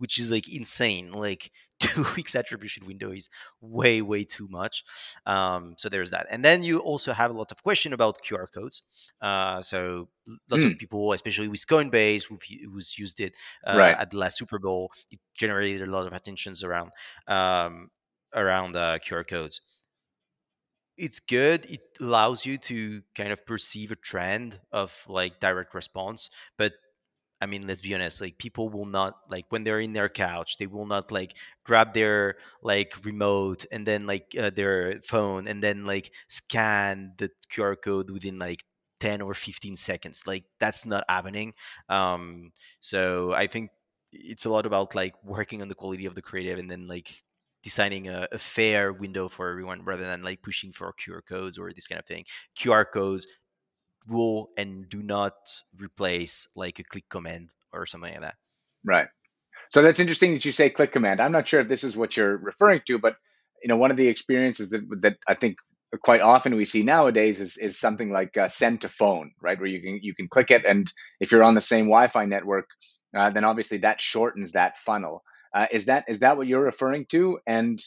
which 0.00 0.18
is 0.18 0.30
like 0.30 0.52
insane. 0.52 1.12
Like 1.12 1.52
two 1.80 2.04
weeks 2.16 2.34
attribution 2.34 2.86
window 2.86 3.10
is 3.10 3.28
way 3.60 4.02
way 4.02 4.24
too 4.24 4.48
much. 4.48 4.82
Um, 5.26 5.74
so 5.78 5.88
there's 5.88 6.10
that, 6.10 6.26
and 6.30 6.44
then 6.44 6.62
you 6.62 6.78
also 6.80 7.12
have 7.12 7.30
a 7.30 7.34
lot 7.34 7.52
of 7.52 7.62
question 7.62 7.92
about 7.92 8.22
QR 8.22 8.46
codes. 8.52 8.82
Uh, 9.20 9.60
so 9.62 10.08
lots 10.50 10.64
mm. 10.64 10.72
of 10.72 10.78
people, 10.78 11.12
especially 11.12 11.48
with 11.48 11.66
Coinbase, 11.66 12.24
who's 12.72 12.98
used 12.98 13.20
it 13.20 13.34
uh, 13.66 13.76
right. 13.78 13.96
at 13.96 14.10
the 14.10 14.18
last 14.18 14.38
Super 14.38 14.58
Bowl, 14.58 14.90
it 15.10 15.20
generated 15.34 15.86
a 15.86 15.90
lot 15.90 16.06
of 16.06 16.12
attentions 16.12 16.64
around 16.64 16.90
um, 17.28 17.90
around 18.34 18.76
uh, 18.76 18.98
QR 18.98 19.26
codes 19.26 19.60
it's 21.00 21.18
good 21.18 21.64
it 21.70 21.84
allows 21.98 22.44
you 22.44 22.58
to 22.58 23.02
kind 23.14 23.32
of 23.32 23.46
perceive 23.46 23.90
a 23.90 23.96
trend 23.96 24.60
of 24.70 25.02
like 25.08 25.40
direct 25.40 25.74
response 25.74 26.28
but 26.58 26.74
I 27.40 27.46
mean, 27.46 27.66
let's 27.66 27.80
be 27.80 27.94
honest, 27.94 28.20
like 28.20 28.38
people 28.38 28.68
will 28.68 28.84
not 28.84 29.14
like 29.30 29.46
when 29.48 29.64
they're 29.64 29.80
in 29.80 29.94
their 29.94 30.08
couch, 30.08 30.58
they 30.58 30.66
will 30.66 30.86
not 30.86 31.10
like 31.10 31.36
grab 31.64 31.94
their 31.94 32.36
like 32.62 32.94
remote 33.04 33.64
and 33.72 33.86
then 33.86 34.06
like 34.06 34.34
uh, 34.38 34.50
their 34.50 35.00
phone 35.04 35.48
and 35.48 35.62
then 35.62 35.84
like 35.84 36.12
scan 36.28 37.14
the 37.16 37.30
QR 37.50 37.76
code 37.76 38.10
within 38.10 38.38
like 38.38 38.64
10 39.00 39.22
or 39.22 39.34
15 39.34 39.76
seconds. 39.76 40.24
Like 40.26 40.44
that's 40.60 40.84
not 40.84 41.04
happening. 41.08 41.54
Um, 41.88 42.52
so 42.80 43.32
I 43.32 43.46
think 43.46 43.70
it's 44.12 44.44
a 44.44 44.50
lot 44.50 44.66
about 44.66 44.94
like 44.94 45.14
working 45.24 45.62
on 45.62 45.68
the 45.68 45.74
quality 45.74 46.06
of 46.06 46.14
the 46.14 46.22
creative 46.22 46.58
and 46.58 46.70
then 46.70 46.86
like 46.86 47.22
designing 47.62 48.08
a, 48.08 48.26
a, 48.32 48.38
fair 48.38 48.92
window 48.92 49.28
for 49.28 49.50
everyone 49.50 49.84
rather 49.84 50.04
than 50.04 50.22
like 50.22 50.42
pushing 50.42 50.72
for 50.72 50.92
QR 50.94 51.20
codes 51.26 51.58
or 51.58 51.72
this 51.72 51.86
kind 51.86 51.98
of 51.98 52.06
thing. 52.06 52.24
QR 52.56 52.84
codes 52.90 53.26
will 54.10 54.50
and 54.56 54.88
do 54.88 55.02
not 55.02 55.34
replace 55.78 56.48
like 56.54 56.78
a 56.78 56.84
click 56.84 57.08
command 57.08 57.50
or 57.72 57.86
something 57.86 58.12
like 58.12 58.22
that. 58.22 58.36
Right. 58.84 59.08
So 59.70 59.82
that's 59.82 60.00
interesting 60.00 60.34
that 60.34 60.44
you 60.44 60.52
say 60.52 60.68
click 60.68 60.92
command. 60.92 61.20
I'm 61.20 61.32
not 61.32 61.46
sure 61.46 61.60
if 61.60 61.68
this 61.68 61.84
is 61.84 61.96
what 61.96 62.16
you're 62.16 62.36
referring 62.36 62.80
to, 62.86 62.98
but 62.98 63.14
you 63.62 63.68
know, 63.68 63.76
one 63.76 63.90
of 63.90 63.96
the 63.96 64.08
experiences 64.08 64.70
that 64.70 64.82
that 65.02 65.16
I 65.28 65.34
think 65.34 65.58
quite 66.02 66.20
often 66.20 66.54
we 66.54 66.64
see 66.64 66.82
nowadays 66.82 67.40
is 67.40 67.56
is 67.56 67.78
something 67.78 68.10
like 68.10 68.36
uh, 68.36 68.48
send 68.48 68.80
to 68.82 68.88
phone, 68.88 69.32
right, 69.40 69.58
where 69.58 69.68
you 69.68 69.80
can 69.80 70.00
you 70.02 70.14
can 70.14 70.28
click 70.28 70.50
it, 70.50 70.64
and 70.64 70.92
if 71.20 71.30
you're 71.30 71.42
on 71.42 71.54
the 71.54 71.60
same 71.60 71.86
Wi-Fi 71.86 72.24
network, 72.24 72.68
uh, 73.16 73.30
then 73.30 73.44
obviously 73.44 73.78
that 73.78 74.00
shortens 74.00 74.52
that 74.52 74.76
funnel. 74.76 75.22
Uh, 75.54 75.66
is 75.70 75.86
that 75.86 76.04
is 76.08 76.20
that 76.20 76.36
what 76.36 76.46
you're 76.46 76.62
referring 76.62 77.06
to? 77.06 77.38
And 77.46 77.82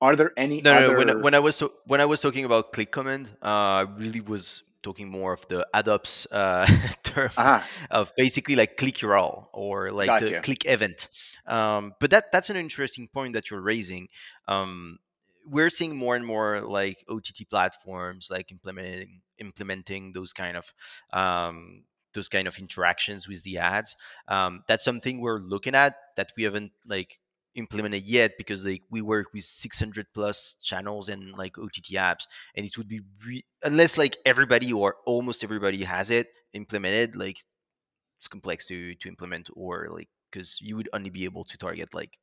are 0.00 0.16
there 0.16 0.32
any? 0.36 0.60
No, 0.60 0.74
other... 0.74 1.04
no. 1.04 1.14
When, 1.14 1.22
when 1.22 1.34
I 1.34 1.38
was 1.38 1.56
so, 1.56 1.72
when 1.86 2.00
I 2.00 2.04
was 2.04 2.20
talking 2.20 2.44
about 2.44 2.72
click 2.72 2.90
command, 2.90 3.30
uh, 3.42 3.46
I 3.46 3.86
really 3.96 4.20
was 4.20 4.62
talking 4.86 5.08
more 5.08 5.32
of 5.32 5.46
the 5.48 5.66
AdOps 5.74 6.28
uh, 6.30 6.64
term 7.02 7.30
uh-huh. 7.36 7.60
of 7.90 8.12
basically 8.16 8.54
like 8.54 8.76
click 8.76 8.94
URL 8.98 9.48
or 9.52 9.90
like 9.90 10.06
gotcha. 10.06 10.26
the 10.26 10.40
click 10.40 10.64
event. 10.64 11.08
Um, 11.46 11.94
but 12.00 12.10
that 12.10 12.30
that's 12.30 12.50
an 12.50 12.56
interesting 12.56 13.08
point 13.08 13.32
that 13.32 13.50
you're 13.50 13.60
raising. 13.60 14.08
Um, 14.46 14.98
we're 15.44 15.70
seeing 15.70 15.96
more 15.96 16.14
and 16.14 16.24
more 16.24 16.60
like 16.60 17.04
OTT 17.08 17.50
platforms 17.50 18.28
like 18.30 18.50
implementing 18.52 19.22
implementing 19.38 20.12
those 20.12 20.32
kind 20.32 20.56
of 20.56 20.72
um, 21.12 21.82
those 22.14 22.28
kind 22.28 22.46
of 22.46 22.56
interactions 22.58 23.28
with 23.28 23.42
the 23.42 23.58
ads. 23.58 23.96
Um, 24.28 24.62
that's 24.68 24.84
something 24.84 25.20
we're 25.20 25.40
looking 25.40 25.74
at 25.74 25.96
that 26.16 26.32
we 26.36 26.44
haven't 26.44 26.72
like 26.86 27.18
implemented 27.56 28.04
yet 28.04 28.32
because 28.38 28.64
like 28.64 28.82
we 28.90 29.02
work 29.02 29.28
with 29.32 29.44
600 29.44 30.06
plus 30.14 30.56
channels 30.62 31.08
and 31.08 31.32
like 31.32 31.58
ott 31.58 31.72
apps 31.92 32.26
and 32.54 32.66
it 32.66 32.76
would 32.78 32.88
be 32.88 33.00
re- 33.24 33.44
unless 33.64 33.98
like 33.98 34.16
everybody 34.24 34.72
or 34.72 34.96
almost 35.06 35.42
everybody 35.42 35.82
has 35.82 36.10
it 36.10 36.28
implemented 36.52 37.16
like 37.16 37.38
it's 38.18 38.28
complex 38.28 38.66
to 38.66 38.94
to 38.96 39.08
implement 39.08 39.50
or 39.54 39.88
like 39.90 40.08
because 40.30 40.58
you 40.60 40.76
would 40.76 40.88
only 40.92 41.10
be 41.10 41.24
able 41.24 41.44
to 41.44 41.56
target 41.58 41.94
like 41.94 42.18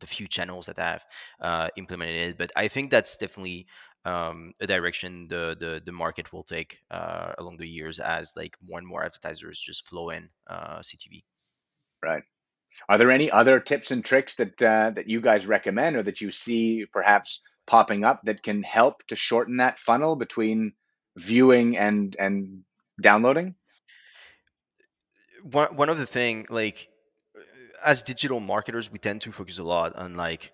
the 0.00 0.06
few 0.06 0.28
channels 0.28 0.66
that 0.66 0.78
have 0.78 1.04
uh, 1.40 1.68
implemented 1.76 2.30
it 2.30 2.38
but 2.38 2.52
i 2.56 2.68
think 2.68 2.90
that's 2.90 3.16
definitely 3.16 3.66
um, 4.04 4.52
a 4.60 4.66
direction 4.66 5.26
the, 5.28 5.56
the 5.58 5.82
the 5.84 5.92
market 5.92 6.32
will 6.32 6.44
take 6.44 6.78
uh, 6.90 7.32
along 7.38 7.56
the 7.56 7.68
years 7.68 7.98
as 7.98 8.32
like 8.36 8.56
more 8.62 8.78
and 8.78 8.86
more 8.86 9.04
advertisers 9.04 9.60
just 9.60 9.86
flow 9.86 10.10
in 10.10 10.28
uh, 10.48 10.78
ctv 10.78 11.22
right 12.02 12.22
are 12.88 12.98
there 12.98 13.10
any 13.10 13.30
other 13.30 13.60
tips 13.60 13.90
and 13.90 14.04
tricks 14.04 14.34
that 14.36 14.62
uh, 14.62 14.90
that 14.94 15.08
you 15.08 15.20
guys 15.20 15.46
recommend, 15.46 15.96
or 15.96 16.02
that 16.02 16.20
you 16.20 16.30
see 16.30 16.86
perhaps 16.92 17.42
popping 17.66 18.04
up 18.04 18.20
that 18.24 18.42
can 18.42 18.62
help 18.62 19.06
to 19.08 19.16
shorten 19.16 19.58
that 19.58 19.78
funnel 19.78 20.16
between 20.16 20.72
viewing 21.16 21.76
and 21.76 22.16
and 22.18 22.64
downloading? 23.00 23.54
One 25.42 25.74
one 25.76 25.88
other 25.88 26.06
thing, 26.06 26.46
like 26.48 26.88
as 27.84 28.02
digital 28.02 28.40
marketers, 28.40 28.90
we 28.90 28.98
tend 28.98 29.22
to 29.22 29.32
focus 29.32 29.58
a 29.58 29.64
lot 29.64 29.94
on 29.96 30.16
like 30.16 30.52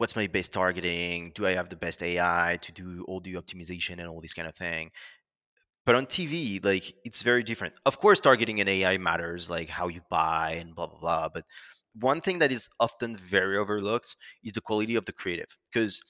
what's 0.00 0.16
my 0.16 0.26
best 0.26 0.52
targeting? 0.52 1.30
Do 1.34 1.46
I 1.46 1.52
have 1.54 1.68
the 1.68 1.76
best 1.76 2.02
AI 2.02 2.58
to 2.62 2.72
do 2.72 3.04
all 3.06 3.20
the 3.20 3.34
optimization 3.34 3.98
and 3.98 4.08
all 4.08 4.20
this 4.22 4.32
kind 4.32 4.48
of 4.48 4.54
thing? 4.54 4.90
But 5.90 5.96
on 5.96 6.06
TV, 6.06 6.60
like 6.62 6.94
it's 7.04 7.22
very 7.22 7.42
different. 7.42 7.74
Of 7.84 7.98
course, 7.98 8.20
targeting 8.20 8.60
and 8.60 8.68
AI 8.68 8.96
matters, 8.96 9.50
like 9.50 9.68
how 9.68 9.88
you 9.88 10.02
buy 10.08 10.52
and 10.52 10.72
blah 10.72 10.86
blah 10.86 11.00
blah. 11.00 11.28
But 11.34 11.46
one 11.98 12.20
thing 12.20 12.38
that 12.38 12.52
is 12.52 12.68
often 12.78 13.16
very 13.16 13.56
overlooked 13.56 14.14
is 14.44 14.52
the 14.52 14.60
quality 14.60 14.94
of 14.94 15.04
the 15.04 15.12
creative 15.12 15.58
because 15.68 16.00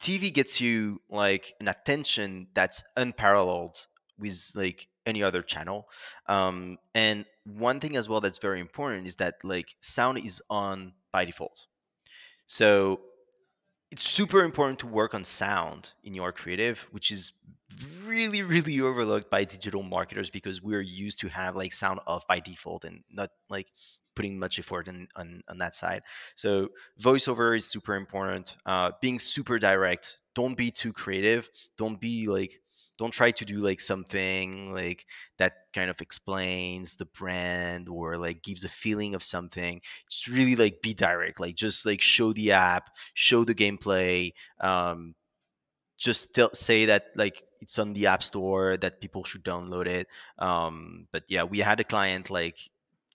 TV 0.00 0.32
gets 0.32 0.60
you 0.60 1.00
like 1.10 1.54
an 1.58 1.66
attention 1.66 2.46
that's 2.54 2.84
unparalleled 2.96 3.84
with 4.16 4.52
like 4.54 4.86
any 5.04 5.24
other 5.24 5.42
channel. 5.42 5.88
Um, 6.28 6.78
and 6.94 7.24
one 7.42 7.80
thing 7.80 7.96
as 7.96 8.08
well 8.08 8.20
that's 8.20 8.38
very 8.38 8.60
important 8.60 9.08
is 9.08 9.16
that 9.16 9.42
like 9.42 9.74
sound 9.80 10.18
is 10.18 10.40
on 10.48 10.92
by 11.10 11.24
default. 11.24 11.66
So 12.46 13.00
it's 13.90 14.08
super 14.08 14.44
important 14.44 14.78
to 14.78 14.86
work 14.86 15.14
on 15.14 15.24
sound 15.24 15.94
in 16.04 16.14
your 16.14 16.30
creative, 16.30 16.86
which 16.92 17.10
is 17.10 17.32
really, 18.04 18.42
really 18.42 18.80
overlooked 18.80 19.30
by 19.30 19.44
digital 19.44 19.82
marketers 19.82 20.30
because 20.30 20.62
we're 20.62 20.80
used 20.80 21.20
to 21.20 21.28
have 21.28 21.56
like 21.56 21.72
sound 21.72 22.00
off 22.06 22.26
by 22.26 22.40
default 22.40 22.84
and 22.84 23.02
not 23.10 23.30
like 23.48 23.68
putting 24.16 24.38
much 24.38 24.58
effort 24.58 24.88
in, 24.88 25.08
on, 25.16 25.42
on 25.48 25.58
that 25.58 25.74
side. 25.74 26.02
So 26.34 26.68
voiceover 27.00 27.56
is 27.56 27.66
super 27.66 27.94
important. 27.94 28.56
Uh, 28.66 28.92
being 29.00 29.18
super 29.18 29.58
direct. 29.58 30.18
Don't 30.34 30.56
be 30.56 30.70
too 30.70 30.92
creative. 30.92 31.48
Don't 31.76 32.00
be 32.00 32.28
like 32.28 32.60
don't 32.98 33.12
try 33.12 33.30
to 33.30 33.46
do 33.46 33.56
like 33.60 33.80
something 33.80 34.74
like 34.74 35.06
that 35.38 35.54
kind 35.72 35.88
of 35.88 36.02
explains 36.02 36.96
the 36.96 37.06
brand 37.06 37.88
or 37.88 38.18
like 38.18 38.42
gives 38.42 38.62
a 38.62 38.68
feeling 38.68 39.14
of 39.14 39.22
something 39.22 39.80
just 40.10 40.28
really 40.28 40.54
like 40.54 40.82
be 40.82 40.92
direct 40.92 41.40
like 41.40 41.54
just 41.54 41.86
like 41.86 42.02
show 42.02 42.34
the 42.34 42.52
app 42.52 42.90
show 43.14 43.42
the 43.42 43.54
gameplay 43.54 44.30
um 44.60 45.14
just 45.96 46.34
tell, 46.34 46.52
say 46.52 46.84
that 46.84 47.06
like 47.16 47.42
it's 47.60 47.78
on 47.78 47.92
the 47.92 48.06
app 48.06 48.22
store 48.22 48.76
that 48.76 49.00
people 49.00 49.24
should 49.24 49.44
download 49.44 49.86
it 49.86 50.06
um 50.38 51.06
but 51.12 51.24
yeah 51.28 51.42
we 51.44 51.58
had 51.58 51.80
a 51.80 51.84
client 51.84 52.30
like 52.30 52.58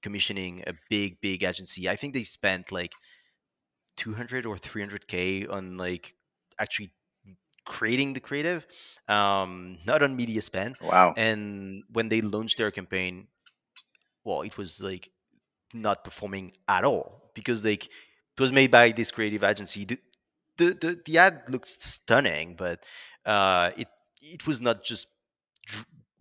commissioning 0.06 0.64
a 0.68 0.74
big 0.88 1.20
big 1.20 1.44
agency. 1.44 1.90
I 1.90 1.96
think 1.96 2.14
they 2.14 2.22
spent 2.22 2.72
like 2.72 2.94
200 3.98 4.46
or 4.46 4.56
300k 4.56 5.50
on 5.50 5.78
like 5.78 6.14
actually 6.60 6.92
creating 7.66 8.14
the 8.14 8.20
creative 8.20 8.68
um 9.08 9.80
not 9.90 10.04
on 10.04 10.16
media 10.16 10.42
spend. 10.42 10.76
Wow. 10.80 11.16
And 11.18 11.84
when 11.92 12.10
they 12.10 12.22
launched 12.22 12.58
their 12.60 12.70
campaign 12.70 13.28
well 14.24 14.42
it 14.44 14.56
was 14.62 14.72
like 14.90 15.10
not 15.74 16.04
performing 16.04 16.54
at 16.68 16.84
all 16.86 17.32
because 17.34 17.66
like 17.66 17.86
it 17.86 18.42
was 18.46 18.52
made 18.52 18.70
by 18.70 18.92
this 18.92 19.10
creative 19.10 19.44
agency. 19.44 19.86
The 19.86 19.98
the, 20.58 20.66
the, 20.84 21.02
the 21.06 21.18
ad 21.18 21.42
looked 21.50 21.68
stunning 21.68 22.56
but 22.56 22.78
uh 23.26 23.72
it 23.76 23.88
it 24.34 24.46
was 24.48 24.62
not 24.62 24.84
just 24.84 25.08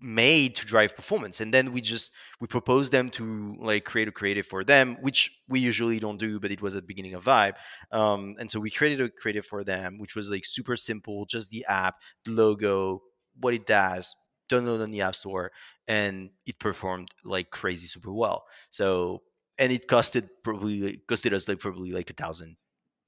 made 0.00 0.54
to 0.54 0.66
drive 0.66 0.94
performance 0.94 1.40
and 1.40 1.54
then 1.54 1.72
we 1.72 1.80
just 1.80 2.10
we 2.38 2.46
proposed 2.46 2.92
them 2.92 3.08
to 3.08 3.56
like 3.58 3.84
create 3.84 4.06
a 4.06 4.12
creative 4.12 4.44
for 4.44 4.62
them 4.62 4.98
which 5.00 5.30
we 5.48 5.58
usually 5.58 5.98
don't 5.98 6.18
do 6.18 6.38
but 6.38 6.50
it 6.50 6.60
was 6.60 6.74
at 6.74 6.82
the 6.82 6.86
beginning 6.86 7.14
of 7.14 7.24
vibe 7.24 7.54
um, 7.90 8.34
and 8.38 8.50
so 8.50 8.60
we 8.60 8.70
created 8.70 9.00
a 9.00 9.08
creative 9.08 9.46
for 9.46 9.64
them 9.64 9.98
which 9.98 10.14
was 10.14 10.28
like 10.28 10.44
super 10.44 10.76
simple 10.76 11.24
just 11.24 11.50
the 11.50 11.64
app 11.66 11.94
the 12.26 12.32
logo 12.32 13.00
what 13.40 13.54
it 13.54 13.66
does 13.66 14.14
download 14.50 14.82
on 14.82 14.90
the 14.90 15.00
app 15.00 15.14
store 15.14 15.52
and 15.88 16.30
it 16.46 16.58
performed 16.58 17.08
like 17.24 17.50
crazy 17.50 17.86
super 17.86 18.12
well. 18.12 18.44
So 18.70 19.22
and 19.58 19.72
it 19.72 19.86
costed 19.86 20.28
probably 20.42 21.00
costed 21.08 21.32
us 21.32 21.48
like 21.48 21.60
probably 21.60 21.92
like 21.92 22.10
a 22.10 22.14
thousand 22.14 22.56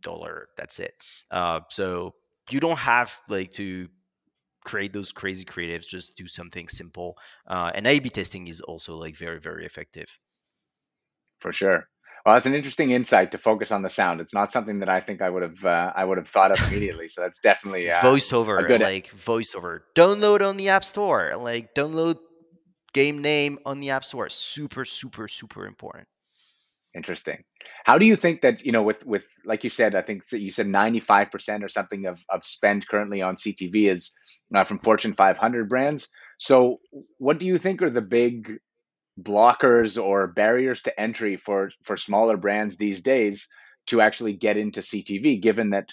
dollar 0.03 0.49
that's 0.57 0.79
it. 0.79 0.95
Uh, 1.31 1.61
so 1.71 2.15
you 2.51 2.61
don't 2.61 2.79
have 2.79 3.19
like 3.29 3.53
to 3.53 3.89
create 4.67 4.93
those 4.93 5.13
crazy 5.13 5.45
creatives 5.45 5.89
just 5.89 6.17
do 6.17 6.27
something 6.27 6.69
simple 6.69 7.17
uh, 7.47 7.71
and 7.75 7.87
a 7.87 7.99
b 8.01 8.11
testing 8.11 8.49
is 8.49 8.61
also 8.61 8.95
like 8.97 9.17
very 9.17 9.41
very 9.41 9.65
effective. 9.65 10.19
For 11.41 11.53
sure. 11.53 11.89
Well 12.25 12.35
that's 12.35 12.47
an 12.47 12.55
interesting 12.55 12.91
insight 12.91 13.31
to 13.33 13.39
focus 13.39 13.71
on 13.71 13.83
the 13.83 13.89
sound. 13.89 14.21
It's 14.21 14.35
not 14.35 14.53
something 14.53 14.81
that 14.81 14.89
i 14.89 15.01
think 15.01 15.23
i 15.23 15.31
would 15.31 15.45
have 15.49 15.65
uh, 15.65 15.93
i 15.95 16.05
would 16.05 16.19
have 16.19 16.29
thought 16.29 16.51
of 16.51 16.59
immediately 16.69 17.09
so 17.09 17.21
that's 17.21 17.39
definitely 17.39 17.89
uh, 17.91 18.03
voiceover 18.03 18.67
good 18.67 18.83
like 18.83 19.09
voiceover. 19.11 19.81
Download 19.95 20.41
on 20.47 20.57
the 20.57 20.69
app 20.69 20.85
store 20.85 21.35
like 21.37 21.75
download 21.75 22.19
game 22.93 23.21
name 23.23 23.59
on 23.65 23.81
the 23.81 23.91
app 23.91 24.05
store. 24.05 24.29
Super 24.29 24.85
super 24.85 25.29
super 25.29 25.67
important. 25.67 26.09
Interesting 26.95 27.45
how 27.87 27.99
do 27.99 28.05
you 28.05 28.17
think 28.17 28.41
that 28.41 28.67
you 28.67 28.73
know 28.73 28.83
with 28.83 29.07
with 29.07 29.25
like 29.45 29.63
you 29.63 29.71
said, 29.71 29.95
I 29.95 30.03
think 30.03 30.25
you 30.33 30.51
said 30.51 30.67
ninety 30.67 30.99
five 30.99 31.31
percent 31.31 31.63
or 31.63 31.69
something 31.69 32.07
of 32.07 32.21
of 32.29 32.45
spend 32.45 32.89
currently 32.89 33.23
on 33.23 33.37
CTV 33.37 33.93
is 33.93 34.11
uh, 34.53 34.65
from 34.65 34.81
Fortune 34.81 35.15
five 35.15 35.39
hundred 35.39 35.69
brands. 35.69 36.09
So, 36.39 36.81
what 37.19 37.39
do 37.39 37.47
you 37.47 37.59
think 37.59 37.83
are 37.83 37.91
the 37.91 38.03
big 38.03 38.55
blockers 39.23 40.03
or 40.03 40.27
barriers 40.27 40.83
to 40.83 41.01
entry 41.01 41.37
for 41.37 41.71
for 41.85 41.97
smaller 41.97 42.37
brands 42.37 42.77
these 42.77 43.03
days 43.03 43.47
to 43.87 44.01
actually 44.01 44.33
get 44.33 44.57
into 44.57 44.81
CTV? 44.81 45.41
Given 45.41 45.71
that 45.71 45.91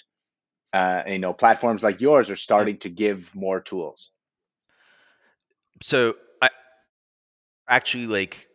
uh, 0.72 1.04
you 1.06 1.20
know 1.20 1.32
platforms 1.32 1.84
like 1.84 2.00
yours 2.00 2.28
are 2.28 2.36
starting 2.36 2.78
to 2.78 2.88
give 2.88 3.32
more 3.36 3.60
tools. 3.60 4.10
So 5.80 6.16
I 6.42 6.48
actually 7.68 8.08
like 8.08 8.48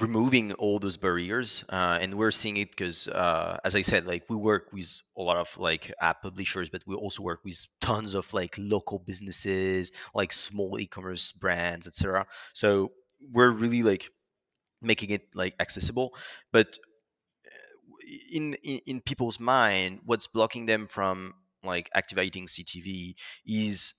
removing 0.00 0.52
all 0.54 0.78
those 0.78 0.96
barriers 0.96 1.64
uh, 1.70 1.98
and 2.00 2.14
we're 2.14 2.30
seeing 2.30 2.56
it 2.56 2.70
because 2.70 3.08
uh, 3.08 3.58
as 3.64 3.74
i 3.74 3.80
said 3.80 4.06
like 4.06 4.24
we 4.28 4.36
work 4.36 4.72
with 4.72 5.00
a 5.16 5.22
lot 5.22 5.36
of 5.36 5.56
like 5.58 5.92
app 6.00 6.22
publishers 6.22 6.68
but 6.68 6.82
we 6.86 6.94
also 6.94 7.22
work 7.22 7.40
with 7.44 7.66
tons 7.80 8.14
of 8.14 8.32
like 8.32 8.54
local 8.58 8.98
businesses 8.98 9.92
like 10.14 10.32
small 10.32 10.78
e-commerce 10.78 11.32
brands 11.32 11.86
etc 11.86 12.26
so 12.52 12.92
we're 13.32 13.50
really 13.50 13.82
like 13.82 14.10
making 14.80 15.10
it 15.10 15.22
like 15.34 15.54
accessible 15.60 16.14
but 16.52 16.78
uh, 17.46 18.06
in, 18.32 18.54
in 18.62 18.80
in 18.86 19.00
people's 19.00 19.40
mind 19.40 20.00
what's 20.04 20.26
blocking 20.26 20.66
them 20.66 20.86
from 20.86 21.34
like 21.64 21.90
activating 21.94 22.46
ctv 22.46 23.14
is 23.46 23.94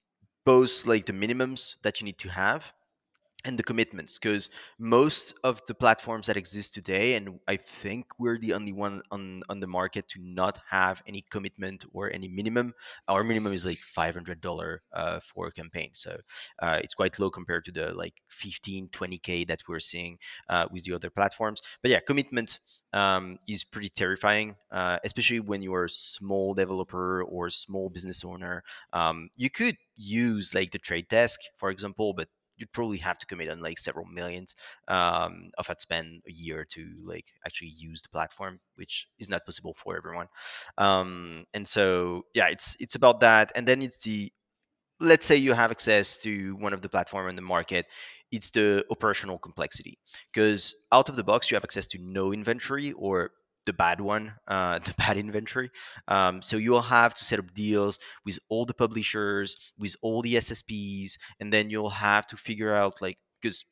both 0.46 0.86
like 0.86 1.06
the 1.06 1.14
minimums 1.14 1.76
that 1.84 2.00
you 2.00 2.06
need 2.06 2.18
to 2.18 2.30
have 2.30 2.72
and 3.46 3.58
the 3.58 3.64
commitments 3.64 4.20
because 4.20 4.50
most 4.78 5.34
of 5.46 5.66
the 5.66 5.74
platforms 5.74 6.28
that 6.28 6.36
exist 6.36 6.74
today 6.74 7.14
and 7.14 7.40
i 7.48 7.56
think 7.56 8.06
we're 8.20 8.38
the 8.38 8.54
only 8.54 8.74
one 8.74 9.02
on 9.12 9.42
on 9.48 9.62
the 9.62 9.68
market 9.68 10.10
to 10.10 10.20
not 10.22 10.60
have 10.70 11.02
any 11.08 11.24
commitment 11.30 11.86
or 11.94 12.12
any 12.12 12.28
minimum 12.28 12.74
our 13.08 13.24
minimum 13.24 13.54
is 13.54 13.66
like 13.66 13.80
$500 13.80 14.78
uh, 14.94 15.20
for 15.20 15.48
a 15.48 15.52
campaign. 15.52 15.92
So 15.94 16.18
uh, 16.60 16.80
it's 16.84 16.94
quite 16.94 17.18
low 17.20 17.30
compared 17.30 17.66
to 17.66 17.72
the 17.72 17.94
like 17.94 18.22
15 18.30 18.90
20k 18.90 19.48
that 19.48 19.62
we're 19.68 19.80
seeing 19.80 20.18
uh, 20.50 20.68
with 20.72 20.84
the 20.84 20.94
other 20.94 21.10
platforms. 21.10 21.62
But 21.82 21.92
yeah 21.92 22.00
commitment 22.00 22.60
um, 22.94 23.38
is 23.48 23.64
pretty 23.64 23.90
terrifying 23.90 24.56
uh, 24.72 25.00
especially 25.04 25.40
when 25.40 25.62
you're 25.62 25.86
a 25.86 25.90
small 25.90 26.54
developer 26.54 27.24
or 27.24 27.50
small 27.50 27.90
business 27.90 28.24
owner. 28.24 28.64
Um, 28.94 29.30
you 29.36 29.50
could 29.50 29.78
use 29.96 30.54
like 30.54 30.72
the 30.72 30.80
trade 30.80 31.08
desk 31.08 31.40
for 31.56 31.70
example 31.70 32.14
but 32.14 32.28
you'd 32.60 32.72
probably 32.72 32.98
have 32.98 33.18
to 33.18 33.26
commit 33.26 33.50
on 33.50 33.62
like 33.62 33.80
several 33.80 34.06
millions 34.06 34.56
um, 34.88 35.52
of 35.58 35.70
ad 35.70 35.82
spend 35.82 36.22
a 36.28 36.32
year 36.32 36.66
to 36.66 36.88
like 37.04 37.26
actually 37.46 37.74
use 37.78 38.02
the 38.02 38.10
platform, 38.10 38.60
which 38.76 39.08
is 39.20 39.30
not 39.30 39.46
possible 39.46 39.74
for 39.74 39.98
everyone. 39.98 40.28
Um, 40.78 41.46
and 41.54 41.68
so 41.68 42.24
yeah, 42.36 42.50
it's 42.50 42.76
it's 42.80 42.96
about 42.96 43.22
that, 43.22 43.52
and 43.56 43.68
then 43.68 43.82
it's 43.82 44.00
the 44.00 44.32
let's 45.00 45.26
say 45.26 45.36
you 45.36 45.54
have 45.54 45.72
access 45.72 46.18
to 46.18 46.56
one 46.58 46.74
of 46.74 46.82
the 46.82 46.90
platform 46.90 47.30
in 47.30 47.36
the 47.36 47.42
market 47.42 47.86
it's 48.32 48.50
the 48.52 48.86
operational 48.92 49.38
complexity 49.38 49.98
because 50.34 50.76
out 50.92 51.10
of 51.10 51.16
the 51.16 51.24
box 51.24 51.50
you 51.50 51.56
have 51.56 51.64
access 51.64 51.88
to 51.88 51.98
no 52.02 52.34
inventory 52.34 52.92
or 52.94 53.32
the 53.66 53.74
bad 53.74 54.02
one, 54.02 54.34
uh, 54.48 54.80
the 54.88 54.94
bad 54.98 55.18
inventory. 55.18 55.70
Um, 56.08 56.42
so 56.42 56.58
you'll 56.58 56.82
have 56.82 57.16
to 57.16 57.26
set 57.26 57.40
up 57.40 57.54
deals 57.54 58.00
with 58.26 58.40
all 58.50 58.66
the 58.66 58.74
publishers, 58.74 59.74
with 59.78 59.96
all 60.02 60.22
the 60.22 60.36
SSPs, 60.36 61.18
and 61.40 61.52
then 61.52 61.70
you'll 61.70 61.90
have 61.90 62.28
to 62.28 62.38
figure 62.38 62.74
out 62.74 63.02
like 63.02 63.18
because 63.42 63.66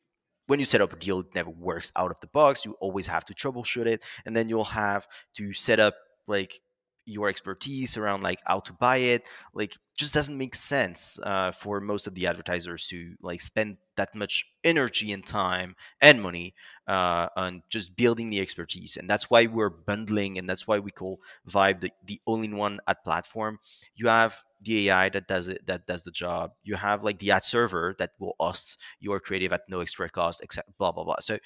when 0.47 0.59
you 0.59 0.65
set 0.65 0.81
up 0.81 0.93
a 0.93 0.95
deal, 0.95 1.19
it 1.19 1.35
never 1.35 1.49
works 1.49 1.91
out 1.95 2.11
of 2.11 2.19
the 2.21 2.27
box. 2.27 2.65
You 2.65 2.75
always 2.79 3.07
have 3.07 3.25
to 3.25 3.33
troubleshoot 3.33 3.85
it, 3.85 4.03
and 4.25 4.35
then 4.35 4.49
you'll 4.49 4.63
have 4.63 5.07
to 5.35 5.53
set 5.53 5.79
up 5.79 5.95
like 6.27 6.59
your 7.07 7.29
expertise 7.29 7.97
around 7.97 8.21
like 8.21 8.39
how 8.45 8.59
to 8.59 8.73
buy 8.73 8.97
it 8.97 9.27
like 9.53 9.77
just 9.97 10.13
doesn't 10.13 10.37
make 10.37 10.53
sense 10.53 11.17
uh, 11.23 11.51
for 11.51 11.81
most 11.81 12.05
of 12.05 12.13
the 12.13 12.27
advertisers 12.27 12.87
to 12.87 13.15
like 13.21 13.41
spend 13.41 13.77
that 13.95 14.13
much 14.13 14.45
energy 14.63 15.11
and 15.11 15.25
time 15.25 15.75
and 15.99 16.21
money 16.21 16.53
uh, 16.87 17.27
on 17.35 17.63
just 17.69 17.95
building 17.95 18.29
the 18.29 18.39
expertise. 18.39 18.95
And 18.95 19.09
that's 19.09 19.29
why 19.31 19.47
we're 19.47 19.71
bundling 19.71 20.37
and 20.37 20.47
that's 20.47 20.67
why 20.67 20.77
we 20.77 20.91
call 20.91 21.19
vibe 21.49 21.81
the, 21.81 21.91
the 22.05 22.21
all-in-one 22.25 22.79
ad 22.87 22.97
platform. 23.03 23.59
You 23.95 24.07
have 24.07 24.43
the 24.61 24.89
ai 24.89 25.09
that 25.09 25.27
does 25.27 25.47
it 25.47 25.65
that 25.67 25.87
does 25.87 26.03
the 26.03 26.11
job. 26.11 26.51
You 26.63 26.75
have 26.75 27.03
like 27.03 27.19
the 27.19 27.31
ad 27.31 27.43
server 27.43 27.95
that 27.99 28.11
will 28.19 28.35
host 28.39 28.77
your 28.99 29.19
creative 29.19 29.53
at 29.53 29.61
no 29.67 29.81
extra 29.81 30.09
cost 30.09 30.41
except 30.43 30.77
blah 30.77 30.91
blah 30.91 31.03
blah. 31.03 31.17
So 31.21 31.37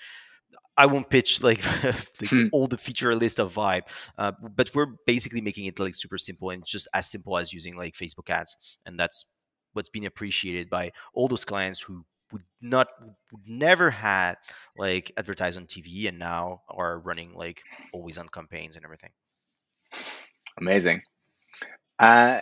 I 0.78 0.86
won't 0.86 1.10
pitch 1.10 1.44
like, 1.44 1.64
like 1.84 2.30
hmm. 2.30 2.48
all 2.52 2.68
the 2.68 2.78
feature 2.78 3.14
list 3.14 3.40
of 3.40 3.54
Vibe, 3.54 3.84
uh, 4.18 4.32
but 4.56 4.74
we're 4.74 4.94
basically 5.06 5.42
making 5.42 5.66
it 5.66 5.80
like 5.80 5.96
super 5.96 6.18
simple 6.18 6.50
and 6.50 6.66
just 6.66 6.88
as 6.94 7.10
simple 7.10 7.38
as 7.38 7.54
using 7.54 7.76
like 7.76 7.94
Facebook 7.94 8.30
ads, 8.30 8.58
and 8.86 9.00
that's 9.00 9.26
what's 9.74 9.90
been 9.90 10.06
appreciated 10.06 10.70
by 10.70 10.92
all 11.14 11.28
those 11.28 11.46
clients 11.46 11.80
who 11.80 12.06
would 12.32 12.44
not 12.62 12.88
would 13.32 13.48
never 13.48 13.90
had 13.90 14.36
like 14.78 15.12
advertise 15.18 15.58
on 15.58 15.66
TV 15.66 16.08
and 16.08 16.18
now 16.18 16.62
are 16.70 17.00
running 17.00 17.34
like 17.34 17.62
always 17.94 18.18
on 18.18 18.28
campaigns 18.30 18.76
and 18.76 18.86
everything. 18.86 19.12
Amazing. 20.60 21.02
Uh, 22.00 22.40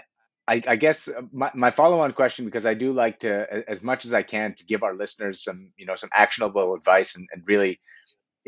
I, 0.48 0.64
I, 0.68 0.76
guess 0.78 1.08
uh, 1.08 1.22
my, 1.32 1.52
my 1.54 1.70
follow-on 1.70 2.14
question, 2.14 2.46
because 2.46 2.66
I 2.66 2.74
do 2.74 2.92
like 2.92 3.20
to, 3.20 3.70
as 3.70 3.84
much 3.84 4.06
as 4.06 4.14
I 4.14 4.24
can, 4.24 4.56
to 4.56 4.66
give 4.66 4.84
our 4.84 4.96
listeners 4.96 5.44
some, 5.44 5.72
you 5.78 5.86
know, 5.86 5.96
some 5.96 6.10
actionable 6.14 6.74
advice 6.74 7.16
and, 7.16 7.28
and 7.34 7.44
really 7.46 7.80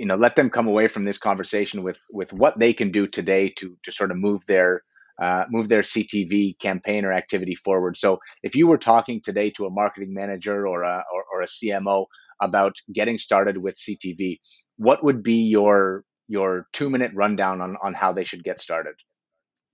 you 0.02 0.08
know 0.08 0.16
let 0.16 0.36
them 0.36 0.50
come 0.50 0.68
away 0.68 0.88
from 0.88 1.06
this 1.06 1.20
conversation 1.20 1.84
with 1.84 2.02
with 2.10 2.34
what 2.34 2.58
they 2.58 2.74
can 2.74 2.92
do 2.92 3.06
today 3.06 3.54
to 3.58 3.78
to 3.84 3.92
sort 3.92 4.10
of 4.10 4.18
move 4.18 4.44
their 4.48 4.82
uh, 5.22 5.44
move 5.52 5.70
their 5.70 5.84
CTV 5.84 6.58
campaign 6.58 7.06
or 7.06 7.14
activity 7.14 7.54
forward. 7.54 7.96
So 7.96 8.18
if 8.42 8.56
you 8.56 8.66
were 8.66 8.80
talking 8.80 9.22
today 9.24 9.52
to 9.52 9.68
a 9.68 9.70
marketing 9.70 10.16
manager 10.16 10.68
or 10.68 10.82
a 10.82 11.04
or, 11.14 11.24
or 11.32 11.42
a 11.44 11.46
CMO 11.46 12.08
about 12.42 12.74
getting 12.92 13.20
started 13.20 13.58
with 13.58 13.76
CTV, 13.78 14.40
what 14.78 15.04
would 15.04 15.22
be 15.22 15.44
your 15.58 16.04
your 16.28 16.66
two 16.74 16.90
minute 16.90 17.12
rundown 17.14 17.62
on 17.62 17.78
on 17.84 17.94
how 17.94 18.12
they 18.12 18.24
should 18.24 18.44
get 18.44 18.60
started? 18.60 18.96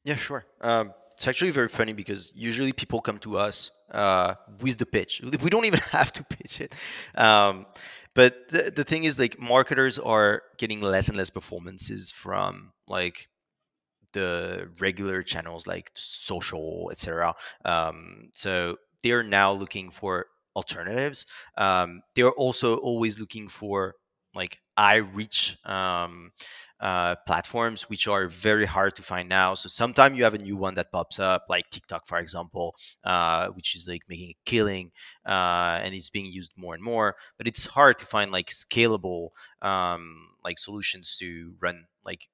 Yeah, 0.03 0.17
sure. 0.17 0.45
Um, 0.59 0.93
it's 1.13 1.27
actually 1.27 1.51
very 1.51 1.69
funny 1.69 1.93
because 1.93 2.33
usually 2.35 2.73
people 2.73 2.99
come 2.99 3.17
to 3.19 3.37
us 3.37 3.71
uh, 3.91 4.35
with 4.61 4.77
the 4.77 4.85
pitch. 4.85 5.21
We 5.41 5.49
don't 5.49 5.65
even 5.65 5.79
have 5.91 6.11
to 6.13 6.23
pitch 6.23 6.61
it. 6.61 6.75
Um, 7.15 7.65
but 8.17 8.49
the, 8.49 8.73
the 8.75 8.84
thing 8.84 9.03
is, 9.03 9.19
like, 9.19 9.39
marketers 9.39 9.99
are 9.99 10.41
getting 10.58 10.82
less 10.82 11.08
and 11.08 11.15
less 11.15 11.30
performances 11.30 12.10
from 12.10 12.71
like 12.88 13.27
the 14.13 14.71
regular 14.82 15.21
channels 15.21 15.67
like 15.67 15.91
social, 15.93 16.89
etc. 16.91 17.36
Um, 17.63 18.30
so 18.34 18.77
they're 19.03 19.21
now 19.21 19.51
looking 19.51 19.91
for 19.91 20.25
alternatives. 20.56 21.27
Um, 21.60 22.01
they're 22.15 22.32
also 22.32 22.77
always 22.77 23.19
looking 23.19 23.47
for 23.47 23.93
like 24.38 24.60
I 24.78 24.97
reach 24.97 25.58
um, 25.65 26.32
uh, 26.80 27.15
platforms, 27.26 27.89
which 27.89 28.08
are 28.08 28.28
very 28.28 28.65
hard 28.65 28.95
to 28.97 29.02
find 29.02 29.28
now. 29.28 29.56
So 29.56 29.69
sometimes 29.69 30.17
you 30.17 30.23
have 30.23 30.36
a 30.36 30.38
new 30.39 30.56
one 30.56 30.76
that 30.76 30.91
pops 30.91 31.19
up, 31.19 31.45
like 31.50 31.69
TikTok, 31.71 32.08
for 32.08 32.19
example, 32.19 32.76
uh, 33.04 33.50
which 33.50 33.76
is 33.76 33.88
like 33.88 34.04
making 34.08 34.30
a 34.30 34.38
killing 34.45 34.91
uh, 35.26 35.80
and 35.84 35.95
it's 35.95 36.10
being 36.12 36.28
used 36.28 36.52
more 36.56 36.76
and 36.76 36.84
more. 36.84 37.15
But 37.38 37.47
it's 37.47 37.65
hard 37.65 37.97
to 38.00 38.06
find 38.06 38.32
like 38.32 38.47
scalable 38.50 39.30
um, 39.62 40.30
like 40.43 40.60
solutions 40.60 41.17
to 41.19 41.56
run 41.60 41.86
like 42.06 42.28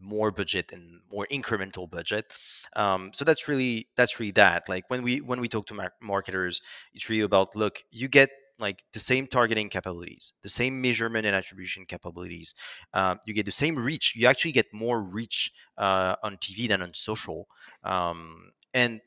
more 0.00 0.30
budget 0.30 0.70
and 0.72 1.00
more 1.10 1.26
incremental 1.32 1.90
budget 1.90 2.32
um, 2.76 3.10
so 3.12 3.24
that's 3.24 3.48
really 3.48 3.88
that's 3.96 4.20
really 4.20 4.30
that 4.30 4.68
like 4.68 4.84
when 4.90 5.02
we 5.02 5.20
when 5.20 5.40
we 5.40 5.48
talk 5.48 5.66
to 5.66 5.74
mar- 5.74 5.92
marketers 6.00 6.60
it's 6.94 7.08
really 7.10 7.22
about 7.22 7.56
look 7.56 7.82
you 7.90 8.06
get 8.06 8.30
like 8.58 8.82
the 8.92 8.98
same 8.98 9.26
targeting 9.26 9.68
capabilities 9.68 10.32
the 10.42 10.48
same 10.48 10.80
measurement 10.80 11.26
and 11.26 11.34
attribution 11.34 11.84
capabilities 11.86 12.54
um, 12.94 13.18
you 13.26 13.34
get 13.34 13.46
the 13.46 13.52
same 13.52 13.76
reach 13.76 14.14
you 14.16 14.26
actually 14.26 14.52
get 14.52 14.66
more 14.72 15.02
reach 15.02 15.52
uh, 15.78 16.16
on 16.22 16.36
tv 16.36 16.68
than 16.68 16.82
on 16.82 16.92
social 16.94 17.48
um, 17.84 18.50
and 18.74 19.00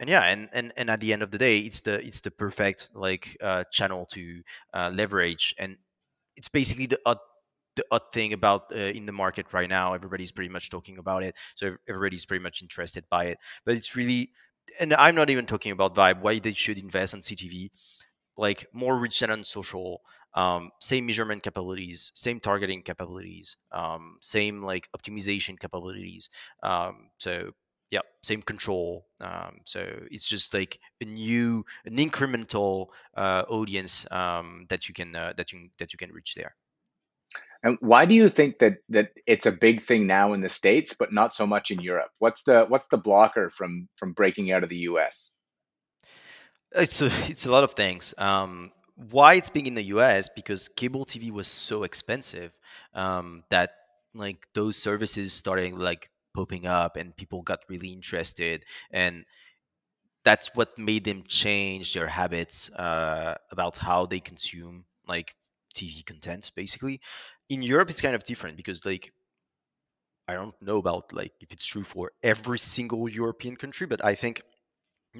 and 0.00 0.08
yeah 0.08 0.24
and, 0.24 0.48
and 0.52 0.72
and 0.76 0.90
at 0.90 1.00
the 1.00 1.12
end 1.12 1.22
of 1.22 1.30
the 1.30 1.38
day 1.38 1.58
it's 1.58 1.80
the 1.82 2.04
it's 2.06 2.20
the 2.20 2.30
perfect 2.30 2.90
like 2.94 3.36
uh, 3.42 3.64
channel 3.72 4.06
to 4.06 4.42
uh, 4.74 4.90
leverage 4.94 5.54
and 5.58 5.76
it's 6.36 6.48
basically 6.48 6.86
the 6.86 6.98
the 7.78 7.84
odd 7.92 8.12
thing 8.12 8.32
about 8.34 8.64
uh, 8.74 8.78
in 8.78 9.06
the 9.06 9.12
market 9.12 9.46
right 9.52 9.68
now. 9.68 9.94
Everybody's 9.94 10.32
pretty 10.32 10.50
much 10.50 10.68
talking 10.68 10.98
about 10.98 11.22
it, 11.22 11.34
so 11.54 11.76
everybody's 11.88 12.26
pretty 12.26 12.42
much 12.42 12.60
interested 12.60 13.04
by 13.08 13.26
it. 13.26 13.38
But 13.64 13.76
it's 13.76 13.96
really, 13.96 14.32
and 14.80 14.92
I'm 14.94 15.14
not 15.14 15.30
even 15.30 15.46
talking 15.46 15.72
about 15.72 15.94
Vibe. 15.94 16.20
Why 16.20 16.40
they 16.40 16.52
should 16.52 16.76
invest 16.76 17.14
on 17.14 17.20
CTV, 17.20 17.70
like 18.38 18.66
more 18.72 18.96
rich 18.96 19.20
than 19.20 19.44
social. 19.44 20.00
Um, 20.34 20.70
same 20.80 21.06
measurement 21.06 21.42
capabilities, 21.42 22.12
same 22.14 22.38
targeting 22.38 22.82
capabilities, 22.82 23.56
um, 23.72 24.18
same 24.20 24.62
like 24.62 24.88
optimization 24.96 25.58
capabilities. 25.58 26.30
Um, 26.62 27.10
so 27.18 27.52
yeah, 27.90 28.00
same 28.22 28.42
control. 28.42 29.06
Um, 29.20 29.60
so 29.64 29.80
it's 30.10 30.28
just 30.28 30.54
like 30.54 30.78
a 31.00 31.04
new, 31.04 31.64
an 31.84 31.96
incremental 31.96 32.88
uh, 33.16 33.44
audience 33.48 34.06
um, 34.10 34.66
that 34.68 34.88
you 34.88 34.94
can 34.94 35.16
uh, 35.16 35.32
that 35.36 35.52
you 35.52 35.70
that 35.78 35.92
you 35.92 35.98
can 35.98 36.12
reach 36.12 36.34
there. 36.34 36.54
And 37.62 37.76
why 37.80 38.04
do 38.06 38.14
you 38.14 38.28
think 38.28 38.58
that 38.60 38.74
that 38.90 39.10
it's 39.26 39.46
a 39.46 39.52
big 39.52 39.80
thing 39.80 40.06
now 40.06 40.32
in 40.32 40.42
the 40.42 40.48
states, 40.48 40.94
but 40.96 41.12
not 41.12 41.34
so 41.34 41.46
much 41.46 41.70
in 41.70 41.80
Europe? 41.80 42.10
What's 42.18 42.44
the 42.44 42.66
what's 42.68 42.86
the 42.88 42.98
blocker 42.98 43.50
from 43.50 43.88
from 43.94 44.12
breaking 44.12 44.52
out 44.52 44.62
of 44.62 44.68
the 44.68 44.86
U.S.? 44.90 45.30
It's 46.72 47.00
a, 47.02 47.06
it's 47.30 47.46
a 47.46 47.50
lot 47.50 47.64
of 47.64 47.72
things. 47.74 48.14
Um, 48.18 48.72
why 49.10 49.34
it's 49.34 49.50
big 49.50 49.66
in 49.68 49.74
the 49.74 49.82
U.S. 49.84 50.28
because 50.34 50.68
cable 50.68 51.04
TV 51.04 51.30
was 51.30 51.46
so 51.48 51.84
expensive 51.84 52.52
um, 52.94 53.44
that 53.50 53.70
like 54.14 54.46
those 54.54 54.76
services 54.76 55.32
started 55.32 55.74
like 55.74 56.10
popping 56.34 56.66
up 56.66 56.96
and 56.96 57.16
people 57.16 57.42
got 57.42 57.60
really 57.68 57.88
interested 57.88 58.64
and 58.90 59.24
that's 60.24 60.50
what 60.54 60.76
made 60.78 61.04
them 61.04 61.24
change 61.26 61.94
their 61.94 62.06
habits 62.06 62.70
uh, 62.72 63.34
about 63.50 63.76
how 63.76 64.06
they 64.06 64.20
consume 64.20 64.84
like 65.06 65.34
TV 65.74 66.02
content 66.02 66.50
basically. 66.54 67.00
In 67.48 67.62
Europe, 67.62 67.90
it's 67.90 68.02
kind 68.02 68.14
of 68.14 68.24
different 68.24 68.56
because 68.56 68.84
like 68.84 69.12
I 70.28 70.34
don't 70.34 70.54
know 70.60 70.76
about 70.78 71.12
like 71.12 71.32
if 71.40 71.52
it's 71.52 71.64
true 71.66 71.82
for 71.84 72.12
every 72.22 72.58
single 72.58 73.08
European 73.08 73.56
country, 73.56 73.86
but 73.86 74.04
I 74.04 74.14
think 74.14 74.42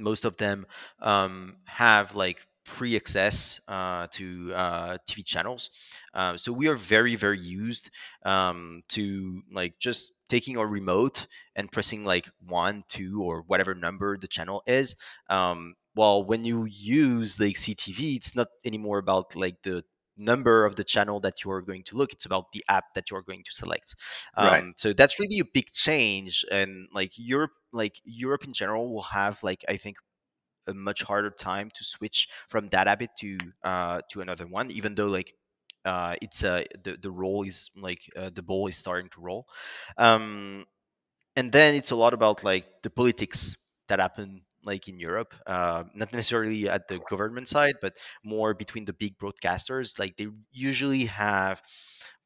most 0.02 0.24
of 0.24 0.36
them 0.36 0.66
um, 1.00 1.56
have 1.66 2.14
like 2.14 2.46
free 2.64 2.96
access 2.96 3.60
uh, 3.68 4.06
to 4.12 4.52
uh, 4.54 4.98
TV 5.06 5.22
channels. 5.22 5.70
Uh, 6.14 6.36
so 6.36 6.52
we 6.52 6.68
are 6.68 6.76
very 6.76 7.16
very 7.16 7.38
used 7.38 7.90
um, 8.24 8.82
to 8.88 9.42
like 9.52 9.78
just 9.78 10.12
taking 10.28 10.58
our 10.58 10.66
remote 10.66 11.26
and 11.56 11.72
pressing 11.72 12.04
like 12.04 12.28
one, 12.46 12.84
two, 12.88 13.22
or 13.22 13.42
whatever 13.46 13.74
number 13.74 14.16
the 14.18 14.28
channel 14.28 14.62
is. 14.66 14.94
Um, 15.30 15.74
well, 15.94 16.22
when 16.22 16.44
you 16.44 16.64
use 16.66 17.40
like 17.40 17.56
CTV, 17.56 18.16
it's 18.16 18.34
not 18.36 18.48
anymore 18.64 18.98
about 18.98 19.34
like 19.34 19.62
the 19.62 19.84
number 20.18 20.64
of 20.64 20.76
the 20.76 20.84
channel 20.84 21.20
that 21.20 21.44
you 21.44 21.50
are 21.50 21.62
going 21.62 21.84
to 21.84 21.96
look. 21.96 22.12
It's 22.12 22.26
about 22.26 22.52
the 22.52 22.64
app 22.68 22.94
that 22.94 23.10
you 23.10 23.16
are 23.16 23.22
going 23.22 23.44
to 23.44 23.52
select. 23.52 23.94
Um, 24.36 24.46
right. 24.46 24.64
so 24.76 24.92
that's 24.92 25.18
really 25.18 25.38
a 25.38 25.44
big 25.44 25.70
change 25.72 26.44
and 26.50 26.88
like 26.92 27.12
europe 27.16 27.52
like 27.72 28.00
europe 28.04 28.44
in 28.44 28.52
general 28.52 28.92
will 28.92 29.02
have 29.02 29.42
like 29.42 29.64
i 29.68 29.76
think 29.76 29.96
a 30.66 30.74
much 30.74 31.02
harder 31.02 31.30
time 31.30 31.70
to 31.74 31.84
switch 31.84 32.28
from 32.48 32.68
that 32.68 32.86
habit 32.86 33.10
to 33.18 33.38
uh 33.64 34.00
to 34.10 34.20
another 34.20 34.46
one 34.46 34.70
even 34.70 34.94
though 34.94 35.06
like 35.06 35.34
uh 35.84 36.14
it's 36.20 36.44
uh 36.44 36.62
the, 36.84 36.96
the 37.00 37.10
role 37.10 37.42
is 37.42 37.70
like 37.76 38.00
uh, 38.16 38.30
the 38.32 38.42
ball 38.42 38.66
is 38.66 38.76
starting 38.76 39.08
to 39.10 39.20
roll. 39.20 39.46
Um 39.96 40.66
and 41.36 41.52
then 41.52 41.74
it's 41.74 41.92
a 41.92 41.96
lot 41.96 42.14
about 42.14 42.44
like 42.44 42.66
the 42.82 42.90
politics 42.90 43.56
that 43.88 44.00
happen 44.00 44.42
like 44.68 44.88
in 44.88 45.00
Europe, 45.00 45.34
uh, 45.46 45.84
not 45.94 46.12
necessarily 46.12 46.68
at 46.68 46.88
the 46.88 47.00
government 47.10 47.48
side, 47.48 47.76
but 47.82 47.96
more 48.24 48.54
between 48.54 48.84
the 48.84 48.92
big 48.92 49.18
broadcasters. 49.18 49.98
Like 49.98 50.16
they 50.16 50.28
usually 50.52 51.06
have 51.06 51.62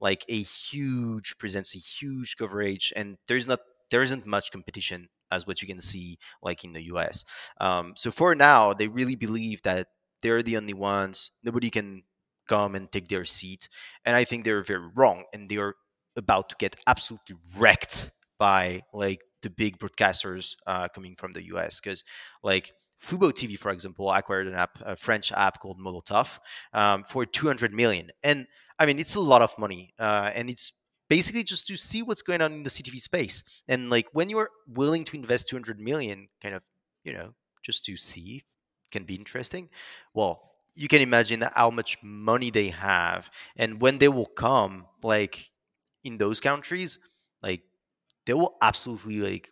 like 0.01 0.25
a 0.29 0.43
huge 0.43 1.39
presence, 1.39 1.75
a 1.75 1.79
huge 1.79 2.37
coverage, 2.37 2.93
and 2.97 3.17
there's 3.29 3.47
not 3.47 3.61
there 3.91 4.03
isn't 4.03 4.27
much 4.27 4.51
competition 4.51 5.09
as 5.31 5.47
what 5.47 5.63
you 5.63 5.69
can 5.69 5.81
see 5.81 6.19
like 6.43 6.65
in 6.65 6.73
the 6.73 6.83
US. 6.95 7.25
Um, 7.61 7.95
so 7.97 8.11
for 8.11 8.35
now, 8.35 8.73
they 8.73 8.89
really 8.89 9.17
believe 9.17 9.63
that 9.63 9.89
they're 10.23 10.43
the 10.43 10.57
only 10.57 10.75
ones. 10.75 11.31
Nobody 11.43 11.71
can 11.71 12.03
come 12.49 12.75
and 12.75 12.91
take 12.91 13.09
their 13.09 13.25
seat, 13.25 13.69
and 14.05 14.17
I 14.17 14.25
think 14.25 14.45
they're 14.45 14.63
very 14.63 14.89
wrong, 14.95 15.25
and 15.33 15.49
they're 15.49 15.75
about 16.17 16.51
to 16.51 16.57
get 16.59 16.77
absolutely 16.87 17.37
wrecked 17.57 18.11
by 18.39 18.83
like 18.93 19.21
the 19.43 19.51
big 19.51 19.79
broadcasters 19.79 20.57
uh, 20.67 20.89
coming 20.89 21.15
from 21.17 21.33
the 21.33 21.45
US. 21.47 21.81
Because 21.81 22.05
like 22.43 22.73
Fubo 23.01 23.33
TV, 23.33 23.59
for 23.59 23.71
example, 23.71 24.13
acquired 24.13 24.47
an 24.47 24.55
app, 24.55 24.79
a 24.85 24.97
French 24.97 25.33
app 25.33 25.61
called 25.61 25.81
Molotov, 25.81 26.39
um, 26.73 27.03
for 27.03 27.27
200 27.27 27.73
million. 27.73 28.11
And 28.23 28.47
I 28.79 28.87
mean, 28.87 28.99
it's 28.99 29.17
a 29.17 29.21
lot 29.21 29.43
of 29.43 29.57
money, 29.59 29.93
uh, 29.99 30.31
and 30.35 30.49
it's 30.49 30.73
basically 31.09 31.45
just 31.45 31.67
to 31.67 31.77
see 31.77 32.03
what's 32.03 32.23
going 32.23 32.41
on 32.41 32.53
in 32.53 32.63
the 32.63 32.71
CTV 32.71 33.01
space. 33.01 33.45
And 33.69 33.91
like 33.91 34.07
when 34.13 34.31
you're 34.31 34.51
willing 34.67 35.05
to 35.05 35.17
invest 35.17 35.49
200 35.49 35.79
million, 35.81 36.29
kind 36.41 36.55
of, 36.55 36.63
you 37.05 37.13
know, 37.13 37.35
just 37.63 37.85
to 37.87 37.97
see, 37.97 38.45
can 38.93 39.05
be 39.05 39.15
interesting. 39.15 39.69
Well, 40.15 40.51
you 40.75 40.89
can 40.89 41.03
imagine 41.03 41.45
how 41.55 41.71
much 41.71 41.99
money 42.03 42.51
they 42.51 42.69
have, 42.69 43.31
and 43.57 43.81
when 43.81 43.99
they 43.99 44.09
will 44.09 44.27
come, 44.27 44.87
like 45.03 45.51
in 46.05 46.19
those 46.19 46.41
countries, 46.41 46.99
like 47.43 47.63
they 48.27 48.35
will 48.35 48.57
absolutely 48.63 49.19
like 49.21 49.51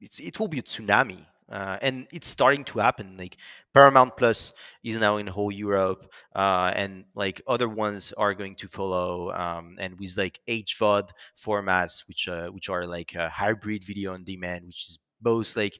it 0.00 0.38
will 0.38 0.48
be 0.48 0.58
a 0.58 0.62
tsunami 0.62 1.24
uh, 1.50 1.78
and 1.82 2.06
it's 2.12 2.28
starting 2.28 2.64
to 2.64 2.78
happen 2.78 3.16
like 3.18 3.36
paramount 3.72 4.16
plus 4.16 4.52
is 4.82 4.98
now 4.98 5.16
in 5.18 5.26
whole 5.26 5.52
europe 5.52 6.06
uh, 6.34 6.72
and 6.74 7.04
like 7.14 7.40
other 7.46 7.68
ones 7.68 8.12
are 8.16 8.34
going 8.34 8.54
to 8.54 8.68
follow 8.68 9.30
um, 9.32 9.76
and 9.78 9.98
with 9.98 10.16
like 10.16 10.40
hvod 10.48 11.10
formats 11.38 12.06
which 12.08 12.28
uh, 12.28 12.48
which 12.48 12.68
are 12.68 12.86
like 12.86 13.12
hybrid 13.12 13.84
video 13.84 14.14
on 14.14 14.24
demand 14.24 14.64
which 14.66 14.88
is 14.88 14.98
both 15.20 15.56
like 15.56 15.78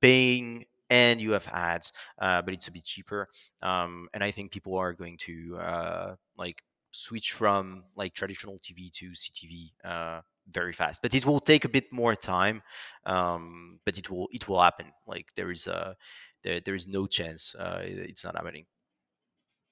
paying 0.00 0.64
and 0.90 1.20
you 1.20 1.32
have 1.32 1.48
ads 1.52 1.92
uh, 2.20 2.42
but 2.42 2.52
it's 2.52 2.68
a 2.68 2.72
bit 2.72 2.84
cheaper 2.84 3.28
um, 3.62 4.08
and 4.14 4.22
i 4.24 4.30
think 4.30 4.50
people 4.50 4.76
are 4.76 4.92
going 4.92 5.16
to 5.16 5.56
uh, 5.60 6.14
like 6.36 6.62
switch 6.90 7.32
from 7.32 7.84
like 7.96 8.12
traditional 8.12 8.58
tv 8.58 8.90
to 8.92 9.10
ctv 9.10 9.70
uh, 9.84 10.20
very 10.50 10.72
fast 10.72 11.00
but 11.02 11.14
it 11.14 11.24
will 11.24 11.40
take 11.40 11.64
a 11.64 11.68
bit 11.68 11.92
more 11.92 12.14
time 12.14 12.62
um, 13.06 13.78
but 13.84 13.98
it 13.98 14.10
will 14.10 14.28
it 14.32 14.48
will 14.48 14.60
happen. 14.60 14.86
Like 15.06 15.28
there 15.34 15.50
is 15.50 15.66
a 15.66 15.96
there, 16.44 16.60
there 16.60 16.74
is 16.74 16.86
no 16.86 17.06
chance 17.06 17.54
uh, 17.54 17.80
it's 17.82 18.24
not 18.24 18.36
happening. 18.36 18.66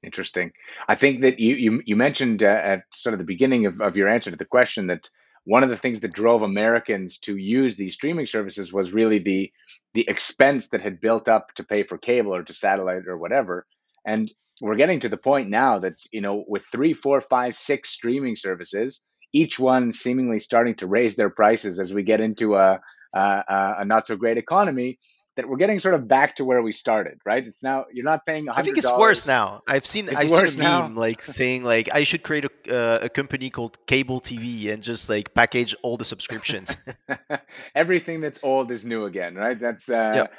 Interesting. 0.02 0.52
I 0.88 0.94
think 0.94 1.22
that 1.22 1.38
you 1.38 1.54
you, 1.56 1.83
you 1.85 1.96
mentioned 1.96 2.42
uh, 2.42 2.46
at 2.46 2.83
sort 2.92 3.12
of 3.12 3.18
the 3.18 3.24
beginning 3.24 3.66
of, 3.66 3.80
of 3.80 3.96
your 3.96 4.09
answer 4.09 4.30
to 4.30 4.37
the 4.37 4.44
question 4.44 4.87
that 4.88 5.09
one 5.44 5.62
of 5.62 5.70
the 5.70 5.76
things 5.76 6.00
that 6.00 6.12
drove 6.12 6.42
americans 6.42 7.18
to 7.18 7.37
use 7.37 7.74
these 7.74 7.94
streaming 7.94 8.26
services 8.26 8.72
was 8.72 8.92
really 8.92 9.18
the 9.18 9.50
the 9.94 10.06
expense 10.09 10.68
that 10.68 10.83
had 10.83 11.00
built 11.00 11.28
up 11.28 11.54
to 11.54 11.64
pay 11.64 11.83
for 11.83 11.98
cable 11.98 12.35
or 12.35 12.42
to 12.42 12.52
satellite 12.52 13.06
or 13.09 13.18
whatever. 13.18 13.66
And 14.06 14.33
we're 14.61 14.76
getting 14.76 15.00
to 15.00 15.09
the 15.09 15.16
point 15.16 15.48
now 15.48 15.78
that 15.78 15.94
you 16.11 16.20
know 16.20 16.44
with 16.46 16.64
three 16.64 16.94
four 16.94 17.20
five 17.20 17.54
six 17.54 17.90
streaming 17.90 18.37
services 18.37 19.04
each 19.33 19.59
one 19.59 19.93
seemingly 19.93 20.40
starting 20.40 20.75
to 20.77 20.87
raise 20.87 21.14
their 21.16 21.31
prices 21.31 21.79
as 21.81 21.93
we 21.93 22.03
get 22.03 22.21
into 22.21 22.57
a 22.57 22.81
uh, 23.12 23.16
uh, 23.16 23.75
a 23.79 23.85
not 23.85 24.07
so 24.07 24.16
great 24.16 24.38
economy, 24.38 24.99
that 25.37 25.49
we're 25.49 25.57
getting 25.57 25.81
sort 25.81 25.95
of 25.95 26.07
back 26.07 26.37
to 26.37 26.45
where 26.45 26.62
we 26.62 26.73
started, 26.73 27.19
right? 27.25 27.45
It's 27.47 27.62
now 27.62 27.87
you're 27.93 28.05
not 28.05 28.27
paying. 28.27 28.47
$100. 28.47 28.53
I 28.57 28.62
think 28.62 28.79
it's 28.79 28.93
worse 28.93 29.27
now. 29.27 29.62
I've 29.66 29.87
seen 29.87 30.07
It's 30.07 30.16
I've 30.16 30.31
seen 30.31 30.61
a 30.61 30.83
meme 30.83 30.97
like 30.97 31.23
saying 31.23 31.64
like 31.64 31.88
I 31.95 32.05
should 32.05 32.23
create 32.23 32.45
a, 32.45 32.51
uh, 32.69 32.99
a 33.05 33.09
company 33.09 33.51
called 33.51 33.79
Cable 33.87 34.21
TV 34.21 34.73
and 34.73 34.83
just 34.83 35.09
like 35.09 35.35
package 35.35 35.75
all 35.83 35.97
the 35.97 36.05
subscriptions. 36.05 36.77
Everything 37.75 38.21
that's 38.21 38.40
old 38.43 38.71
is 38.71 38.85
new 38.85 39.05
again, 39.05 39.35
right? 39.35 39.59
That's 39.59 39.88
uh, 39.88 40.12
Yep. 40.16 40.33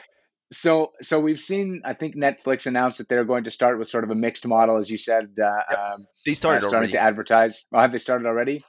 so. 0.54 0.92
So 1.02 1.20
we've 1.20 1.40
seen. 1.40 1.82
I 1.84 1.94
think 1.94 2.16
Netflix 2.16 2.68
announced 2.68 3.00
that 3.00 3.10
they're 3.10 3.26
going 3.26 3.46
to 3.46 3.52
start 3.52 3.80
with 3.80 3.90
sort 3.90 4.04
of 4.04 4.12
a 4.12 4.16
mixed 4.16 4.46
model, 4.46 4.78
as 4.78 4.90
you 4.90 4.98
said. 4.98 5.38
Uh, 5.42 5.62
Yep. 5.72 5.80
um, 5.80 6.06
they 6.26 6.34
uh, 6.34 6.36
started 6.36 6.62
starting 6.64 6.78
already. 6.78 6.92
to 6.94 7.00
advertise. 7.00 7.66
Oh, 7.74 7.80
have 7.80 7.92
they 7.92 8.00
started 8.00 8.28
already? 8.28 8.64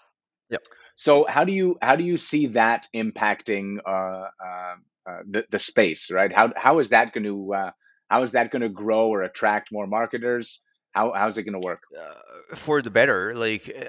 Yep. 0.52 0.62
So 0.94 1.24
how 1.28 1.44
do 1.44 1.52
you 1.52 1.78
how 1.82 1.96
do 1.96 2.04
you 2.04 2.16
see 2.16 2.48
that 2.48 2.86
impacting 2.94 3.78
uh, 3.84 4.28
uh, 4.48 4.74
uh, 5.06 5.22
the 5.28 5.44
the 5.50 5.58
space, 5.58 6.10
right? 6.10 6.32
How 6.32 6.52
how 6.56 6.78
is 6.78 6.90
that 6.90 7.12
going 7.12 7.24
to 7.24 7.54
uh, 7.54 7.70
how 8.08 8.22
is 8.22 8.32
that 8.32 8.50
going 8.50 8.62
to 8.62 8.68
grow 8.68 9.08
or 9.08 9.22
attract 9.22 9.72
more 9.72 9.86
marketers? 9.86 10.60
How 10.92 11.12
how's 11.12 11.38
it 11.38 11.44
going 11.44 11.60
to 11.60 11.66
work? 11.66 11.82
uh, 11.98 12.56
for 12.56 12.82
the 12.82 12.90
better. 12.90 13.34
Like 13.34 13.68
uh, 13.74 13.84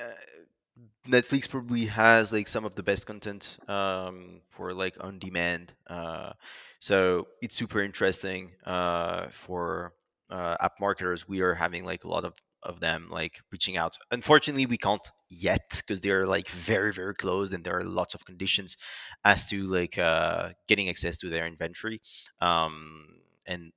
Netflix 1.07 1.49
probably 1.49 1.85
has 1.85 2.31
like 2.31 2.47
some 2.47 2.63
of 2.63 2.75
the 2.75 2.83
best 2.83 3.05
content 3.05 3.57
um, 3.67 4.41
for 4.49 4.73
like 4.73 4.95
on 5.01 5.19
demand. 5.19 5.73
Uh, 5.87 6.31
so 6.79 7.27
it's 7.41 7.55
super 7.55 7.81
interesting 7.81 8.51
uh, 8.65 9.27
for 9.27 9.93
uh, 10.29 10.55
app 10.61 10.79
marketers. 10.79 11.27
We 11.27 11.41
are 11.41 11.53
having 11.53 11.83
like 11.83 12.05
a 12.05 12.07
lot 12.07 12.23
of 12.23 12.33
of 12.65 12.79
them 12.79 13.07
like 13.09 13.41
reaching 13.51 13.77
out. 13.77 13.97
Unfortunately, 14.11 14.65
we 14.65 14.77
can't 14.77 15.07
yet 15.29 15.81
because 15.85 16.01
they're 16.01 16.27
like 16.27 16.49
very 16.49 16.93
very 16.93 17.15
closed 17.15 17.53
and 17.53 17.63
there 17.63 17.77
are 17.77 17.83
lots 17.83 18.13
of 18.13 18.25
conditions 18.25 18.77
as 19.25 19.45
to 19.47 19.63
like 19.63 19.97
uh, 19.97 20.49
getting 20.67 20.89
access 20.89 21.17
to 21.17 21.29
their 21.29 21.47
inventory. 21.47 22.01
Um, 22.41 23.07
and 23.45 23.71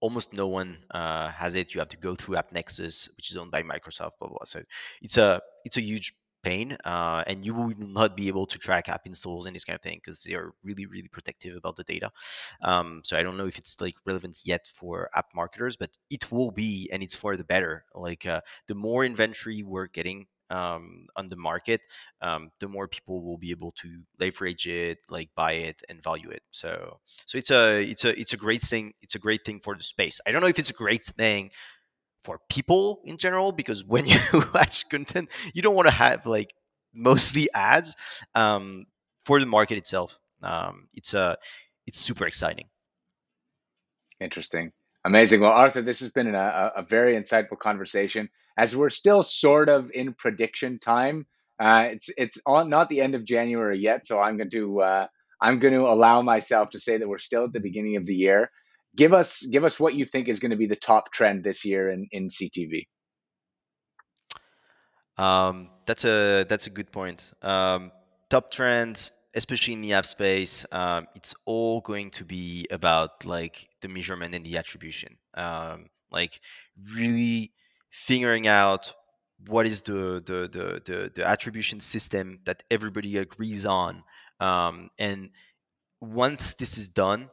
almost 0.00 0.32
no 0.32 0.48
one 0.48 0.78
uh, 0.90 1.28
has 1.28 1.56
it. 1.56 1.74
You 1.74 1.80
have 1.80 1.88
to 1.88 1.96
go 1.96 2.14
through 2.14 2.36
AppNexus, 2.36 3.08
which 3.16 3.30
is 3.30 3.36
owned 3.36 3.50
by 3.50 3.62
Microsoft. 3.62 4.12
Blah 4.18 4.28
blah. 4.28 4.38
blah. 4.38 4.44
So 4.44 4.62
it's 5.02 5.18
a 5.18 5.40
it's 5.64 5.76
a 5.76 5.82
huge 5.82 6.12
pain, 6.42 6.76
uh, 6.84 7.24
and 7.26 7.44
you 7.44 7.54
will 7.54 7.72
not 7.78 8.16
be 8.16 8.28
able 8.28 8.46
to 8.46 8.58
track 8.58 8.88
app 8.88 9.06
installs 9.06 9.46
and 9.46 9.54
this 9.54 9.64
kind 9.64 9.74
of 9.76 9.82
thing 9.82 10.00
because 10.04 10.22
they 10.22 10.34
are 10.34 10.52
really 10.64 10.86
really 10.86 11.08
protective 11.08 11.56
about 11.56 11.76
the 11.76 11.84
data. 11.84 12.10
Um, 12.62 13.02
so 13.04 13.16
I 13.16 13.22
don't 13.22 13.36
know 13.36 13.46
if 13.46 13.58
it's 13.58 13.80
like 13.80 13.94
relevant 14.06 14.38
yet 14.44 14.66
for 14.72 15.10
app 15.14 15.26
marketers, 15.34 15.76
but 15.76 15.90
it 16.10 16.30
will 16.30 16.50
be, 16.50 16.88
and 16.92 17.02
it's 17.02 17.14
for 17.14 17.36
the 17.36 17.44
better. 17.44 17.84
Like 17.94 18.26
uh, 18.26 18.40
the 18.66 18.74
more 18.74 19.04
inventory 19.04 19.62
we're 19.62 19.86
getting 19.86 20.26
um, 20.50 21.06
on 21.16 21.28
the 21.28 21.36
market, 21.36 21.80
um, 22.22 22.50
the 22.60 22.68
more 22.68 22.88
people 22.88 23.22
will 23.22 23.38
be 23.38 23.50
able 23.50 23.72
to 23.72 24.02
leverage 24.18 24.66
it, 24.66 24.98
like 25.08 25.30
buy 25.36 25.52
it 25.52 25.82
and 25.88 26.02
value 26.02 26.30
it. 26.30 26.42
So, 26.50 26.98
so 27.26 27.38
it's 27.38 27.50
a 27.50 27.82
it's 27.82 28.04
a 28.04 28.20
it's 28.20 28.32
a 28.32 28.36
great 28.36 28.62
thing. 28.62 28.94
It's 29.00 29.14
a 29.14 29.18
great 29.20 29.44
thing 29.44 29.60
for 29.60 29.76
the 29.76 29.84
space. 29.84 30.20
I 30.26 30.32
don't 30.32 30.42
know 30.42 30.48
if 30.48 30.58
it's 30.58 30.70
a 30.70 30.74
great 30.74 31.04
thing 31.04 31.50
for 32.22 32.40
people 32.48 33.00
in 33.04 33.16
general 33.16 33.52
because 33.52 33.84
when 33.84 34.06
you 34.06 34.18
watch 34.54 34.88
content, 34.88 35.30
you 35.54 35.62
don't 35.62 35.74
want 35.74 35.88
to 35.88 35.94
have 35.94 36.26
like 36.26 36.54
mostly 36.92 37.48
ads. 37.54 37.96
Um, 38.34 38.86
for 39.22 39.38
the 39.38 39.46
market 39.46 39.76
itself, 39.76 40.18
um, 40.42 40.88
it's 40.94 41.14
a 41.14 41.36
it's 41.86 41.98
super 41.98 42.26
exciting. 42.26 42.68
Interesting, 44.20 44.72
amazing. 45.04 45.40
Well, 45.40 45.50
Arthur, 45.50 45.82
this 45.82 46.00
has 46.00 46.10
been 46.10 46.34
a, 46.34 46.72
a 46.76 46.82
very 46.82 47.16
insightful 47.16 47.58
conversation. 47.58 48.28
As 48.56 48.76
we're 48.76 48.90
still 48.90 49.22
sort 49.22 49.68
of 49.68 49.90
in 49.92 50.14
prediction 50.14 50.78
time, 50.78 51.26
uh, 51.58 51.88
it's 51.92 52.08
it's 52.16 52.38
on 52.46 52.68
not 52.68 52.88
the 52.88 53.00
end 53.00 53.14
of 53.14 53.24
January 53.24 53.78
yet, 53.78 54.06
so 54.06 54.18
I'm 54.20 54.36
going 54.36 54.50
to 54.50 54.80
uh, 54.80 55.06
I'm 55.40 55.58
going 55.58 55.74
to 55.74 55.86
allow 55.86 56.22
myself 56.22 56.70
to 56.70 56.80
say 56.80 56.98
that 56.98 57.08
we're 57.08 57.18
still 57.18 57.44
at 57.44 57.52
the 57.52 57.60
beginning 57.60 57.96
of 57.96 58.06
the 58.06 58.14
year. 58.14 58.50
Give 58.96 59.12
us 59.12 59.46
give 59.46 59.64
us 59.64 59.78
what 59.78 59.94
you 59.94 60.04
think 60.04 60.28
is 60.28 60.40
going 60.40 60.50
to 60.50 60.56
be 60.56 60.66
the 60.66 60.76
top 60.76 61.12
trend 61.12 61.44
this 61.44 61.64
year 61.64 61.90
in 61.90 62.08
in 62.10 62.28
CTV. 62.28 62.86
Um, 65.16 65.68
that's 65.86 66.04
a 66.04 66.44
that's 66.44 66.66
a 66.66 66.70
good 66.70 66.90
point. 66.90 67.32
Um, 67.42 67.92
top 68.30 68.50
trends, 68.50 69.12
especially 69.34 69.74
in 69.74 69.82
the 69.82 69.92
app 69.92 70.06
space, 70.06 70.64
um, 70.72 71.06
it's 71.14 71.34
all 71.44 71.80
going 71.82 72.10
to 72.12 72.24
be 72.24 72.66
about 72.70 73.24
like 73.24 73.68
the 73.82 73.88
measurement 73.88 74.34
and 74.34 74.44
the 74.44 74.56
attribution. 74.56 75.18
Um, 75.34 75.90
like 76.10 76.40
really 76.94 77.52
figuring 77.90 78.48
out 78.48 78.94
what 79.46 79.66
is 79.66 79.82
the 79.82 80.22
the 80.24 80.48
the 80.50 80.82
the, 80.84 81.12
the 81.14 81.26
attribution 81.26 81.80
system 81.80 82.40
that 82.44 82.62
everybody 82.70 83.18
agrees 83.18 83.66
on, 83.66 84.02
um, 84.40 84.90
and 84.98 85.30
once 86.00 86.54
this 86.54 86.78
is 86.78 86.88
done, 86.88 87.28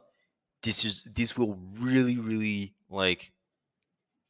this 0.62 0.84
is 0.84 1.04
this 1.14 1.36
will 1.36 1.58
really 1.78 2.18
really 2.18 2.74
like 2.90 3.32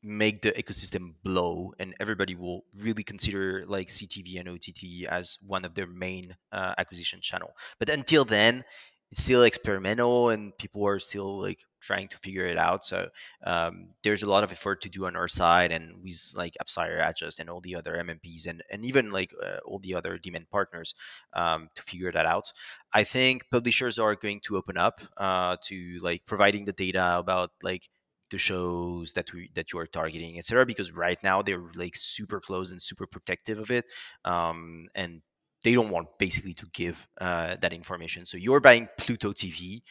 make 0.02 0.42
the 0.42 0.52
ecosystem 0.52 1.14
blow 1.24 1.72
and 1.78 1.94
everybody 1.98 2.34
will 2.34 2.64
really 2.78 3.02
consider 3.02 3.64
like 3.66 3.88
ctv 3.88 4.38
and 4.38 4.48
ott 4.48 4.68
as 5.08 5.38
one 5.44 5.64
of 5.64 5.74
their 5.74 5.86
main 5.88 6.36
uh, 6.52 6.74
acquisition 6.78 7.20
channel. 7.20 7.50
But 7.78 7.90
until 7.90 8.24
then 8.24 8.64
it's 9.10 9.24
still 9.24 9.42
experimental 9.42 10.28
and 10.30 10.56
people 10.58 10.86
are 10.86 10.98
still 10.98 11.40
like 11.40 11.64
trying 11.80 12.08
to 12.08 12.18
figure 12.18 12.44
it 12.44 12.56
out 12.56 12.84
so 12.84 13.08
um, 13.44 13.88
there's 14.02 14.22
a 14.22 14.28
lot 14.28 14.44
of 14.44 14.52
effort 14.52 14.80
to 14.80 14.88
do 14.88 15.06
on 15.06 15.16
our 15.16 15.28
side 15.28 15.72
and 15.72 16.02
with 16.02 16.32
like 16.36 16.54
AppsFlyer 16.62 17.08
adjust 17.08 17.38
and 17.38 17.48
all 17.50 17.60
the 17.60 17.74
other 17.74 17.94
mmps 17.94 18.46
and, 18.46 18.62
and 18.70 18.84
even 18.84 19.10
like 19.10 19.32
uh, 19.44 19.58
all 19.64 19.78
the 19.78 19.94
other 19.94 20.18
demand 20.18 20.48
partners 20.50 20.94
um, 21.32 21.68
to 21.74 21.82
figure 21.82 22.12
that 22.12 22.26
out. 22.26 22.52
I 22.92 23.04
think 23.04 23.44
publishers 23.50 23.98
are 23.98 24.14
going 24.14 24.40
to 24.44 24.56
open 24.56 24.76
up 24.76 25.00
uh, 25.16 25.56
to 25.64 25.98
like 26.00 26.26
providing 26.26 26.64
the 26.64 26.72
data 26.72 27.16
about 27.18 27.50
like 27.62 27.88
the 28.30 28.38
shows 28.38 29.12
that 29.14 29.32
we 29.32 29.50
that 29.54 29.72
you 29.72 29.78
are 29.78 29.86
targeting 29.86 30.38
etc 30.38 30.66
because 30.66 30.92
right 30.92 31.22
now 31.22 31.40
they're 31.40 31.64
like 31.74 31.96
super 31.96 32.40
close 32.40 32.70
and 32.70 32.82
super 32.82 33.06
protective 33.06 33.58
of 33.58 33.70
it 33.70 33.86
um, 34.24 34.88
and 34.94 35.22
they 35.64 35.72
don't 35.72 35.88
want 35.88 36.08
basically 36.18 36.54
to 36.54 36.66
give 36.72 37.08
uh, 37.20 37.56
that 37.60 37.72
information. 37.72 38.26
So 38.26 38.36
you're 38.36 38.60
buying 38.60 38.88
pluto 38.98 39.32
tv 39.32 39.82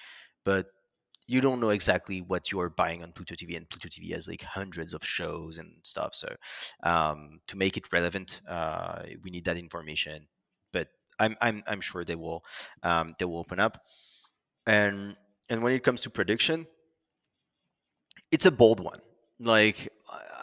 but 0.45 0.67
you 1.27 1.41
don't 1.41 1.59
know 1.59 1.69
exactly 1.69 2.21
what 2.21 2.51
you're 2.51 2.69
buying 2.69 3.03
on 3.03 3.11
pluto 3.11 3.35
tv 3.35 3.57
and 3.57 3.69
pluto 3.69 3.87
tv 3.89 4.11
has 4.13 4.27
like 4.27 4.41
hundreds 4.43 4.93
of 4.93 5.03
shows 5.03 5.57
and 5.57 5.71
stuff 5.83 6.15
so 6.15 6.33
um, 6.83 7.39
to 7.47 7.57
make 7.57 7.77
it 7.77 7.91
relevant 7.91 8.41
uh, 8.47 9.03
we 9.23 9.29
need 9.29 9.45
that 9.45 9.57
information 9.57 10.27
but 10.73 10.87
i'm 11.19 11.35
i'm, 11.41 11.63
I'm 11.67 11.81
sure 11.81 12.03
they 12.03 12.15
will 12.15 12.43
um, 12.83 13.15
they 13.19 13.25
will 13.25 13.39
open 13.39 13.59
up 13.59 13.83
and 14.65 15.15
and 15.49 15.63
when 15.63 15.73
it 15.73 15.83
comes 15.83 16.01
to 16.01 16.09
prediction 16.09 16.67
it's 18.31 18.45
a 18.45 18.51
bold 18.51 18.79
one. 18.79 18.99
Like 19.39 19.89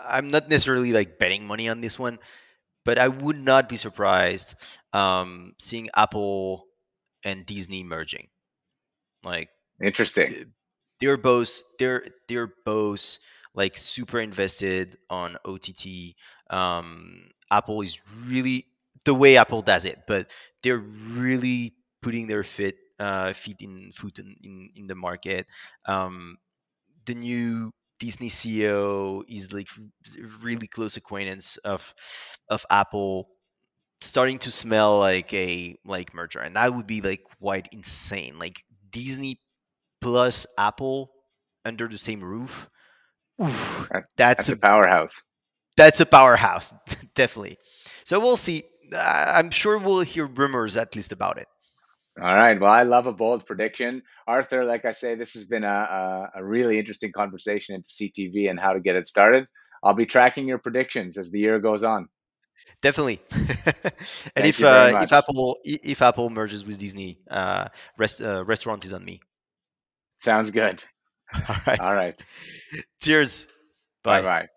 I'm 0.08 0.28
not 0.28 0.48
necessarily 0.48 0.92
like 0.92 1.18
betting 1.18 1.46
money 1.46 1.68
on 1.68 1.80
this 1.80 1.98
one, 1.98 2.18
but 2.84 2.98
I 2.98 3.08
would 3.08 3.38
not 3.38 3.68
be 3.68 3.76
surprised 3.76 4.54
um, 4.92 5.54
seeing 5.58 5.88
Apple 5.94 6.66
and 7.24 7.44
Disney 7.44 7.82
merging. 7.82 8.28
Like 9.24 9.50
Interesting. 9.82 10.52
They're 11.04 11.16
both 11.18 11.62
they're 11.78 12.02
they're 12.28 12.52
both 12.64 13.18
like 13.54 13.76
super 13.76 14.20
invested 14.20 14.96
on 15.10 15.36
OTT. 15.44 16.16
Um, 16.50 17.28
Apple 17.50 17.82
is 17.82 17.98
really 18.26 18.66
the 19.04 19.14
way 19.14 19.36
Apple 19.36 19.60
does 19.60 19.84
it, 19.84 20.00
but 20.08 20.30
they're 20.62 20.82
really 21.12 21.74
putting 22.00 22.26
their 22.26 22.42
feet 22.42 22.76
uh, 22.98 23.34
feet 23.34 23.56
in 23.60 23.92
foot 23.92 24.18
in, 24.18 24.34
in, 24.42 24.70
in 24.76 24.86
the 24.86 24.94
market. 24.94 25.46
Um, 25.84 26.38
the 27.04 27.14
new 27.14 27.70
Disney 27.98 28.28
CEO 28.28 29.22
is 29.28 29.52
like 29.52 29.68
really 30.40 30.66
close 30.66 30.96
acquaintance 30.96 31.58
of 31.58 31.94
of 32.48 32.64
Apple 32.70 33.28
starting 34.00 34.38
to 34.38 34.50
smell 34.50 34.98
like 34.98 35.32
a 35.34 35.76
like 35.84 36.14
merger 36.14 36.40
and 36.40 36.56
that 36.56 36.74
would 36.74 36.86
be 36.86 37.00
like 37.00 37.22
quite 37.40 37.68
insane 37.72 38.38
like 38.38 38.64
Disney 38.90 39.40
plus 40.04 40.46
Apple 40.58 41.10
under 41.64 41.88
the 41.88 41.98
same 41.98 42.20
roof 42.22 42.68
Oof, 43.42 43.88
that's 44.16 44.46
That's 44.46 44.48
a 44.48 44.52
a 44.52 44.56
powerhouse. 44.56 45.22
that's 45.76 46.00
a 46.00 46.06
powerhouse 46.06 46.74
definitely 47.14 47.58
so 48.04 48.20
we'll 48.20 48.36
see 48.36 48.64
i'm 48.96 49.50
sure 49.50 49.78
we'll 49.78 50.00
hear 50.02 50.26
rumors 50.26 50.76
at 50.76 50.94
least 50.96 51.12
about 51.12 51.38
it 51.38 51.48
All 52.20 52.34
right. 52.34 52.60
Well, 52.60 52.70
I 52.72 52.84
love 52.84 53.06
a 53.08 53.12
bold 53.12 53.44
prediction. 53.46 54.02
Arthur, 54.26 54.64
like 54.64 54.84
I 54.84 54.92
say, 54.92 55.16
this 55.16 55.34
has 55.34 55.44
been 55.44 55.64
a, 55.64 55.68
a, 55.68 56.30
a 56.36 56.44
really 56.44 56.78
interesting 56.78 57.12
conversation 57.12 57.74
into 57.74 57.88
CTV 57.88 58.48
and 58.50 58.58
how 58.60 58.72
to 58.72 58.80
get 58.80 58.94
it 58.96 59.06
started. 59.06 59.46
I'll 59.82 59.94
be 59.94 60.06
tracking 60.06 60.46
your 60.46 60.58
predictions 60.58 61.18
as 61.18 61.30
the 61.30 61.40
year 61.40 61.58
goes 61.58 61.82
on. 61.82 62.08
definitely 62.82 63.20
and 64.36 64.46
if 64.46 64.62
uh, 64.62 64.92
if 64.98 65.12
apple 65.12 65.58
if 65.64 66.02
apple 66.02 66.30
merges 66.30 66.64
with 66.64 66.78
disney 66.78 67.18
uh, 67.30 67.68
rest, 67.98 68.22
uh 68.22 68.44
restaurant 68.44 68.84
is 68.84 68.92
on 68.92 69.04
me 69.04 69.20
Sounds 70.24 70.50
good. 70.50 70.82
all 71.48 71.56
right 71.66 71.78
All 71.78 71.94
right. 71.94 72.24
cheers 73.00 73.46
Bye 74.02 74.20
bye 74.20 74.22
bye. 74.22 74.48